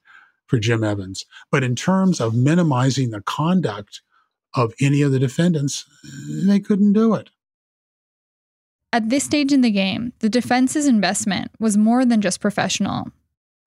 for 0.47 0.59
Jim 0.59 0.83
Evans, 0.83 1.25
but 1.49 1.63
in 1.63 1.75
terms 1.75 2.19
of 2.19 2.35
minimizing 2.35 3.11
the 3.11 3.21
conduct 3.21 4.01
of 4.53 4.73
any 4.81 5.01
of 5.01 5.13
the 5.13 5.19
defendants, 5.19 5.85
they 6.45 6.59
couldn't 6.59 6.93
do 6.93 7.15
it. 7.15 7.29
At 8.91 9.09
this 9.09 9.23
stage 9.23 9.53
in 9.53 9.61
the 9.61 9.71
game, 9.71 10.11
the 10.19 10.29
defense's 10.29 10.87
investment 10.87 11.51
was 11.57 11.77
more 11.77 12.05
than 12.05 12.21
just 12.21 12.41
professional. 12.41 13.07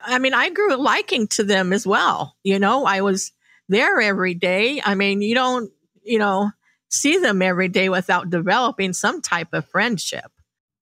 I 0.01 0.19
mean, 0.19 0.35
I 0.35 0.51
grew 0.51 0.75
a 0.75 0.77
liking 0.77 1.27
to 1.29 1.45
them 1.45 1.73
as 1.73 1.87
well. 1.87 2.37
You 2.45 2.59
know, 2.59 2.85
I 2.85 3.01
was 3.01 3.33
there 3.69 4.01
every 4.01 4.35
day. 4.35 4.81
I 4.85 4.95
mean, 4.95 5.23
you 5.23 5.35
don't, 5.35 5.71
you 6.03 6.19
know, 6.19 6.51
see 6.89 7.19
them 7.19 7.43
every 7.43 7.69
day 7.69 7.89
without 7.89 8.31
developing 8.31 8.93
some 8.93 9.21
type 9.21 9.49
of 9.53 9.69
friendship. 9.69 10.31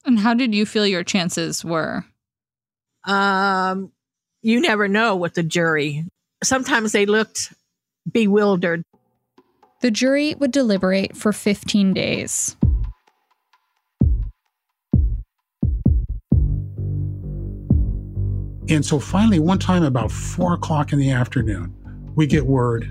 And 0.05 0.19
how 0.19 0.35
did 0.35 0.55
you 0.55 0.67
feel 0.67 0.87
your 0.87 1.03
chances 1.03 1.65
were? 1.65 2.05
Um, 3.05 3.93
you 4.43 4.61
never 4.61 4.87
know 4.89 5.17
with 5.17 5.35
the 5.35 5.43
jury. 5.43 6.05
Sometimes 6.45 6.93
they 6.93 7.07
looked 7.07 7.53
bewildered. 8.11 8.83
The 9.81 9.91
jury 9.91 10.35
would 10.35 10.53
deliberate 10.53 11.17
for 11.17 11.33
15 11.33 11.93
days. 11.93 12.57
And 18.69 18.85
so 18.85 18.99
finally, 18.99 19.39
one 19.39 19.59
time 19.59 19.85
about 19.85 20.11
four 20.11 20.55
o'clock 20.55 20.93
in 20.93 20.99
the 20.99 21.11
afternoon, 21.11 21.75
we 22.15 22.27
get 22.27 22.47
word 22.47 22.91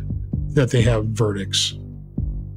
that 0.54 0.72
they 0.72 0.82
have 0.84 1.06
verdicts. 1.08 1.74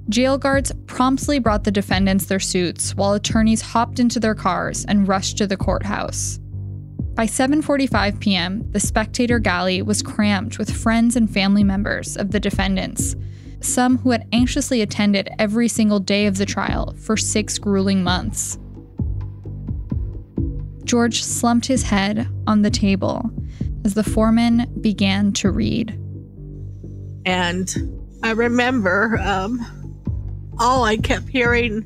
Jail 0.08 0.38
guards 0.38 0.72
promptly 0.86 1.38
brought 1.38 1.64
the 1.64 1.70
defendants 1.70 2.26
their 2.26 2.40
suits 2.40 2.94
while 2.94 3.12
attorneys 3.12 3.60
hopped 3.60 3.98
into 3.98 4.18
their 4.18 4.34
cars 4.34 4.84
and 4.86 5.06
rushed 5.06 5.36
to 5.38 5.46
the 5.46 5.56
courthouse. 5.56 6.38
By 7.14 7.26
7:45 7.26 8.20
p.m., 8.20 8.70
the 8.70 8.80
spectator 8.80 9.40
galley 9.40 9.82
was 9.82 10.00
crammed 10.00 10.56
with 10.56 10.70
friends 10.70 11.16
and 11.16 11.28
family 11.28 11.64
members 11.64 12.16
of 12.16 12.30
the 12.30 12.40
defendants, 12.40 13.16
some 13.60 13.98
who 13.98 14.12
had 14.12 14.28
anxiously 14.32 14.80
attended 14.80 15.28
every 15.38 15.66
single 15.66 15.98
day 15.98 16.26
of 16.26 16.38
the 16.38 16.46
trial 16.46 16.94
for 16.96 17.16
6 17.16 17.58
grueling 17.58 18.04
months. 18.04 18.58
George 20.88 21.22
slumped 21.22 21.66
his 21.66 21.82
head 21.82 22.26
on 22.46 22.62
the 22.62 22.70
table 22.70 23.30
as 23.84 23.92
the 23.92 24.02
foreman 24.02 24.66
began 24.80 25.32
to 25.34 25.50
read. 25.50 25.90
And 27.26 27.68
I 28.22 28.30
remember 28.30 29.18
um, 29.22 29.60
all 30.58 30.84
I 30.84 30.96
kept 30.96 31.28
hearing, 31.28 31.84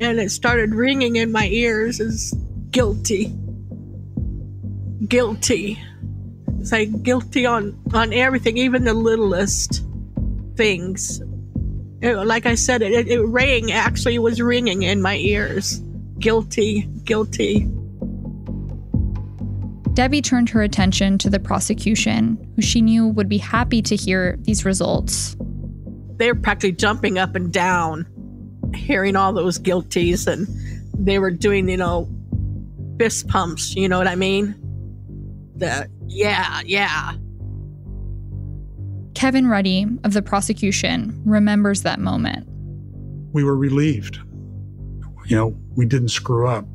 and 0.00 0.20
it 0.20 0.30
started 0.30 0.74
ringing 0.74 1.16
in 1.16 1.32
my 1.32 1.46
ears, 1.48 1.98
is 1.98 2.34
guilty. 2.70 3.32
Guilty. 5.08 5.82
Say 6.62 6.86
guilty 6.86 7.46
on 7.46 7.76
on 7.94 8.12
everything, 8.12 8.58
even 8.58 8.84
the 8.84 8.92
littlest 8.92 9.82
things. 10.56 11.22
It- 12.02 12.16
like 12.26 12.44
I 12.44 12.54
said, 12.54 12.82
it, 12.82 12.92
it, 12.92 13.08
it 13.08 13.22
rang. 13.22 13.72
Actually, 13.72 14.18
was 14.18 14.42
ringing 14.42 14.82
in 14.82 15.00
my 15.00 15.16
ears. 15.16 15.78
Guilty, 16.18 16.82
guilty. 17.04 17.66
Debbie 19.94 20.22
turned 20.22 20.48
her 20.48 20.62
attention 20.62 21.18
to 21.18 21.28
the 21.28 21.38
prosecution, 21.38 22.38
who 22.56 22.62
she 22.62 22.80
knew 22.80 23.08
would 23.08 23.28
be 23.28 23.38
happy 23.38 23.82
to 23.82 23.94
hear 23.94 24.38
these 24.40 24.64
results. 24.64 25.36
They 26.16 26.28
were 26.32 26.38
practically 26.38 26.72
jumping 26.72 27.18
up 27.18 27.34
and 27.34 27.52
down, 27.52 28.06
hearing 28.74 29.16
all 29.16 29.34
those 29.34 29.58
guilties, 29.58 30.26
and 30.26 30.46
they 30.96 31.18
were 31.18 31.30
doing, 31.30 31.68
you 31.68 31.76
know, 31.76 32.08
fist 32.98 33.28
pumps. 33.28 33.76
You 33.76 33.88
know 33.88 33.98
what 33.98 34.06
I 34.06 34.14
mean? 34.14 34.54
The 35.56 35.90
yeah, 36.06 36.62
yeah. 36.64 37.12
Kevin 39.14 39.46
Ruddy 39.46 39.86
of 40.04 40.14
the 40.14 40.22
prosecution 40.22 41.20
remembers 41.26 41.82
that 41.82 42.00
moment. 42.00 42.48
We 43.32 43.44
were 43.44 43.56
relieved. 43.56 44.18
You 45.26 45.36
know, 45.36 45.56
we 45.76 45.84
didn't 45.86 46.08
screw 46.08 46.48
up. 46.48 46.66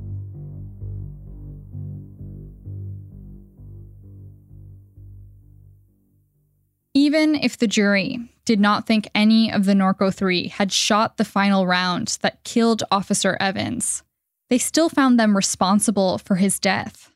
Even 6.98 7.36
if 7.36 7.60
the 7.60 7.68
jury 7.68 8.28
did 8.44 8.60
not 8.60 8.88
think 8.88 9.08
any 9.14 9.52
of 9.52 9.66
the 9.66 9.76
Norco 9.76 10.12
3 10.12 10.48
had 10.48 10.72
shot 10.72 11.18
the 11.18 11.24
final 11.24 11.68
round 11.68 12.18
that 12.22 12.44
killed 12.44 12.82
Officer 12.90 13.38
Evans, 13.40 14.02
they 14.50 14.58
still 14.58 14.90
found 14.90 15.20
them 15.20 15.36
responsible 15.36 16.18
for 16.18 16.38
his 16.38 16.60
death. 16.60 17.12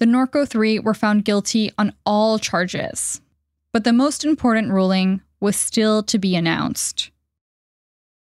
The 0.00 0.04
Norco 0.04 0.46
3 0.46 0.80
were 0.80 0.92
found 0.92 1.24
guilty 1.24 1.72
on 1.78 1.94
all 2.04 2.38
charges, 2.38 3.22
but 3.72 3.84
the 3.84 3.94
most 3.94 4.22
important 4.22 4.70
ruling 4.70 5.22
was 5.40 5.56
still 5.56 6.02
to 6.02 6.18
be 6.18 6.36
announced. 6.36 7.10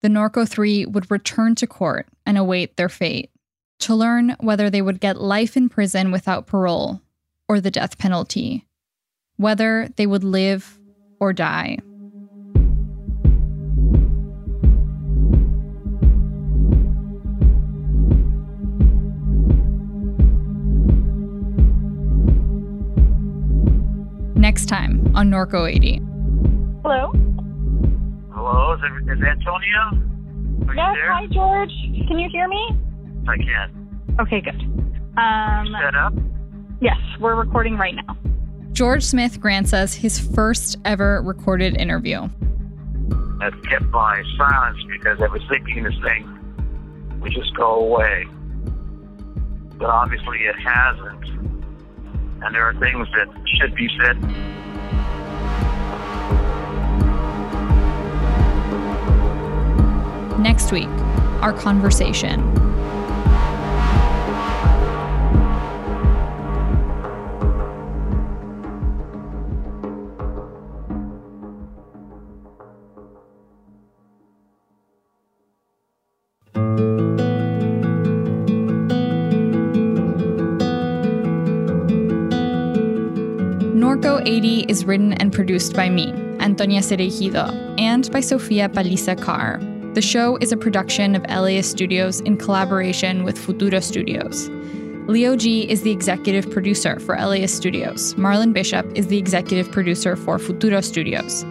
The 0.02 0.10
Norco 0.10 0.46
3 0.46 0.86
would 0.88 1.10
return 1.10 1.56
to 1.56 1.66
court 1.66 2.10
and 2.26 2.38
await 2.38 2.76
their 2.76 2.90
fate 2.90 3.32
to 3.80 3.96
learn 3.96 4.36
whether 4.42 4.70
they 4.70 4.82
would 4.82 5.00
get 5.00 5.22
life 5.22 5.56
in 5.56 5.70
prison 5.70 6.12
without 6.12 6.46
parole 6.46 7.00
or 7.48 7.62
the 7.62 7.72
death 7.72 7.98
penalty 7.98 8.67
whether 9.38 9.88
they 9.96 10.06
would 10.08 10.24
live 10.24 10.78
or 11.20 11.32
die. 11.32 11.78
Next 24.36 24.68
time 24.68 25.12
on 25.16 25.30
Norco 25.30 25.70
80. 25.70 26.00
Hello? 26.84 27.12
Hello, 28.34 28.74
is, 28.74 28.80
it, 28.84 29.12
is 29.12 29.24
Antonio? 29.24 30.06
Are 30.68 30.76
Yes, 30.76 30.96
hi 31.10 31.26
George. 31.32 31.72
Can 32.08 32.20
you 32.20 32.30
hear 32.32 32.48
me? 32.48 32.70
I 33.28 33.38
can. 33.38 34.16
Okay, 34.20 34.42
good. 34.42 34.62
Um, 35.18 35.76
Set 35.84 35.96
up? 35.96 36.14
yes, 36.80 36.98
we're 37.20 37.36
recording 37.36 37.78
right 37.78 37.96
now. 37.96 38.16
George 38.78 39.02
Smith 39.02 39.42
grants 39.42 39.74
us 39.74 39.96
his 39.96 40.20
first 40.20 40.78
ever 40.86 41.20
recorded 41.24 41.76
interview. 41.82 42.30
I've 43.42 43.60
kept 43.64 43.86
my 43.86 44.22
silence 44.38 44.78
because 44.88 45.20
I 45.20 45.26
was 45.30 45.42
thinking 45.50 45.82
this 45.82 45.96
thing 46.04 47.20
would 47.20 47.32
just 47.32 47.56
go 47.56 47.74
away. 47.74 48.28
But 49.80 49.90
obviously 49.90 50.38
it 50.42 50.56
hasn't. 50.60 51.26
And 52.44 52.54
there 52.54 52.66
are 52.66 52.76
things 52.76 53.08
that 53.16 53.28
should 53.56 53.74
be 53.74 53.90
said. 54.00 54.22
Next 60.40 60.72
week, 60.72 60.88
our 61.42 61.52
conversation. 61.52 62.67
80 84.28 84.66
is 84.68 84.84
written 84.84 85.14
and 85.14 85.32
produced 85.32 85.74
by 85.74 85.88
me, 85.88 86.12
Antonia 86.42 86.82
Cereijido, 86.82 87.80
and 87.80 88.12
by 88.12 88.20
Sofia 88.20 88.68
Paliza 88.68 89.20
Carr. 89.22 89.58
The 89.94 90.02
show 90.02 90.36
is 90.42 90.52
a 90.52 90.58
production 90.58 91.16
of 91.16 91.24
LAist 91.30 91.72
Studios 91.72 92.20
in 92.20 92.36
collaboration 92.36 93.24
with 93.24 93.38
Futuro 93.38 93.80
Studios. 93.80 94.50
Leo 95.08 95.38
G 95.38 95.62
is 95.72 95.84
the 95.84 95.92
executive 95.92 96.52
producer 96.52 97.00
for 97.00 97.16
LAist 97.16 97.56
Studios. 97.56 98.16
Marlon 98.16 98.52
Bishop 98.52 98.86
is 98.96 99.08
the 99.08 99.18
executive 99.18 99.72
producer 99.72 100.18
for 100.18 100.38
Futuro 100.38 100.82
Studios. 100.82 101.46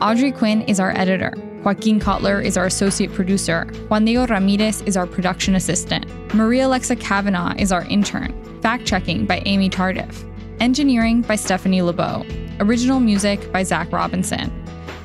Audrey 0.00 0.32
Quinn 0.32 0.62
is 0.62 0.80
our 0.80 0.96
editor. 0.96 1.34
Joaquin 1.64 2.00
Kotler 2.00 2.42
is 2.42 2.56
our 2.56 2.64
associate 2.64 3.12
producer. 3.12 3.66
Juan 3.88 4.06
Diego 4.06 4.26
Ramirez 4.26 4.80
is 4.86 4.96
our 4.96 5.06
production 5.06 5.54
assistant. 5.54 6.06
Maria 6.34 6.66
Alexa 6.66 6.96
Kavanaugh 6.96 7.52
is 7.58 7.72
our 7.72 7.84
intern. 7.84 8.32
Fact 8.62 8.86
checking 8.86 9.26
by 9.26 9.42
Amy 9.44 9.68
Tardif. 9.68 10.31
Engineering 10.62 11.22
by 11.22 11.34
Stephanie 11.34 11.82
LeBeau. 11.82 12.24
Original 12.60 13.00
music 13.00 13.50
by 13.50 13.64
Zach 13.64 13.90
Robinson. 13.90 14.48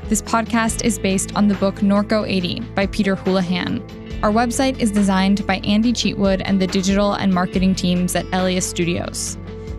This 0.07 0.21
podcast 0.21 0.85
is 0.85 0.99
based 0.99 1.35
on 1.35 1.47
the 1.47 1.55
book 1.55 1.77
Norco 1.77 2.29
80 2.29 2.59
by 2.75 2.85
Peter 2.85 3.15
Houlahan. 3.15 3.81
Our 4.21 4.31
website 4.31 4.77
is 4.77 4.91
designed 4.91 5.47
by 5.47 5.55
Andy 5.63 5.93
Cheatwood 5.93 6.43
and 6.45 6.61
the 6.61 6.67
digital 6.67 7.13
and 7.13 7.33
marketing 7.33 7.73
teams 7.73 8.15
at 8.15 8.29
LAist 8.29 8.69
Studios. 8.69 9.35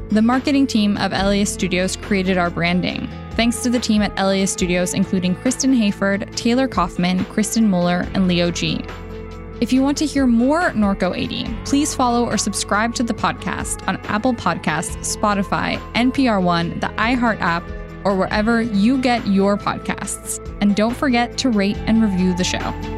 The 0.09 0.21
marketing 0.21 0.67
team 0.67 0.97
of 0.97 1.13
LAist 1.13 1.55
Studios 1.55 1.95
created 1.95 2.39
our 2.39 2.51
branding. 2.51 3.09
Thanks 3.35 3.63
to 3.63 3.71
the 3.71 3.79
team 3.79 4.03
at 4.03 4.17
LAist 4.17 4.55
Studios, 4.55 4.95
including 4.95 5.37
Kristen 5.37 5.73
Hayford, 5.73 6.35
Taylor 6.35 6.67
Kaufman, 6.67 7.25
Kristen 7.27 7.71
Muller, 7.71 8.05
and 8.15 8.27
Leo 8.27 8.51
G. 8.51 8.85
If 9.61 9.73
you 9.73 9.83
want 9.83 9.99
to 9.99 10.07
hear 10.07 10.25
more 10.27 10.71
Norco 10.71 11.17
80, 11.17 11.45
please 11.65 11.93
follow 11.93 12.25
or 12.25 12.39
subscribe 12.39 12.95
to 12.95 13.03
the 13.03 13.13
podcast 13.13 13.87
on 13.89 13.97
Apple 14.07 14.33
Podcasts, 14.33 15.17
Spotify, 15.17 15.79
NPR 15.95 16.41
One, 16.41 16.79
the 16.79 16.87
iHeart 16.97 17.41
app, 17.41 17.69
or 18.05 18.15
wherever 18.15 18.63
you 18.63 18.99
get 18.99 19.27
your 19.27 19.57
podcasts. 19.57 20.39
And 20.61 20.77
don't 20.77 20.97
forget 20.97 21.37
to 21.39 21.51
rate 21.51 21.77
and 21.87 22.01
review 22.01 22.37
the 22.37 22.45
show. 22.45 22.98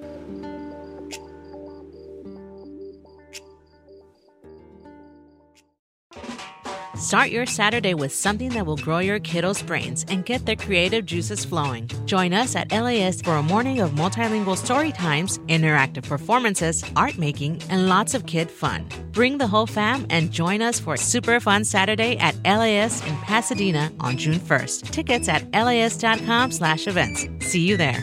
Start 7.01 7.31
your 7.31 7.47
Saturday 7.47 7.95
with 7.95 8.13
something 8.13 8.49
that 8.49 8.63
will 8.63 8.77
grow 8.77 8.99
your 8.99 9.19
kiddos' 9.19 9.65
brains 9.65 10.05
and 10.07 10.23
get 10.23 10.45
their 10.45 10.55
creative 10.55 11.03
juices 11.03 11.43
flowing. 11.43 11.89
Join 12.05 12.31
us 12.31 12.55
at 12.55 12.71
LAist 12.71 13.25
for 13.25 13.37
a 13.37 13.41
morning 13.41 13.79
of 13.79 13.93
multilingual 13.93 14.55
story 14.55 14.91
times, 14.91 15.39
interactive 15.47 16.07
performances, 16.07 16.83
art 16.95 17.17
making, 17.17 17.59
and 17.71 17.89
lots 17.89 18.13
of 18.13 18.27
kid 18.27 18.51
fun. 18.51 18.87
Bring 19.13 19.39
the 19.39 19.47
whole 19.47 19.65
fam 19.65 20.05
and 20.11 20.29
join 20.31 20.61
us 20.61 20.79
for 20.79 20.95
super 20.95 21.39
fun 21.39 21.63
Saturday 21.63 22.17
at 22.17 22.35
LAist 22.45 23.03
in 23.07 23.15
Pasadena 23.17 23.91
on 23.99 24.15
June 24.15 24.39
1st. 24.39 24.91
Tickets 24.91 25.27
at 25.27 25.51
laist.com 25.51 26.51
slash 26.51 26.85
events. 26.85 27.25
See 27.39 27.67
you 27.67 27.77
there. 27.77 27.99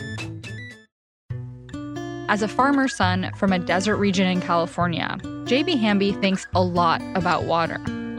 As 2.27 2.41
a 2.41 2.49
farmer's 2.49 2.97
son 2.97 3.31
from 3.37 3.53
a 3.53 3.59
desert 3.59 3.95
region 3.95 4.27
in 4.27 4.41
California, 4.41 5.17
JB 5.45 5.79
Hamby 5.79 6.11
thinks 6.11 6.45
a 6.53 6.61
lot 6.61 7.01
about 7.15 7.45
water. 7.45 7.81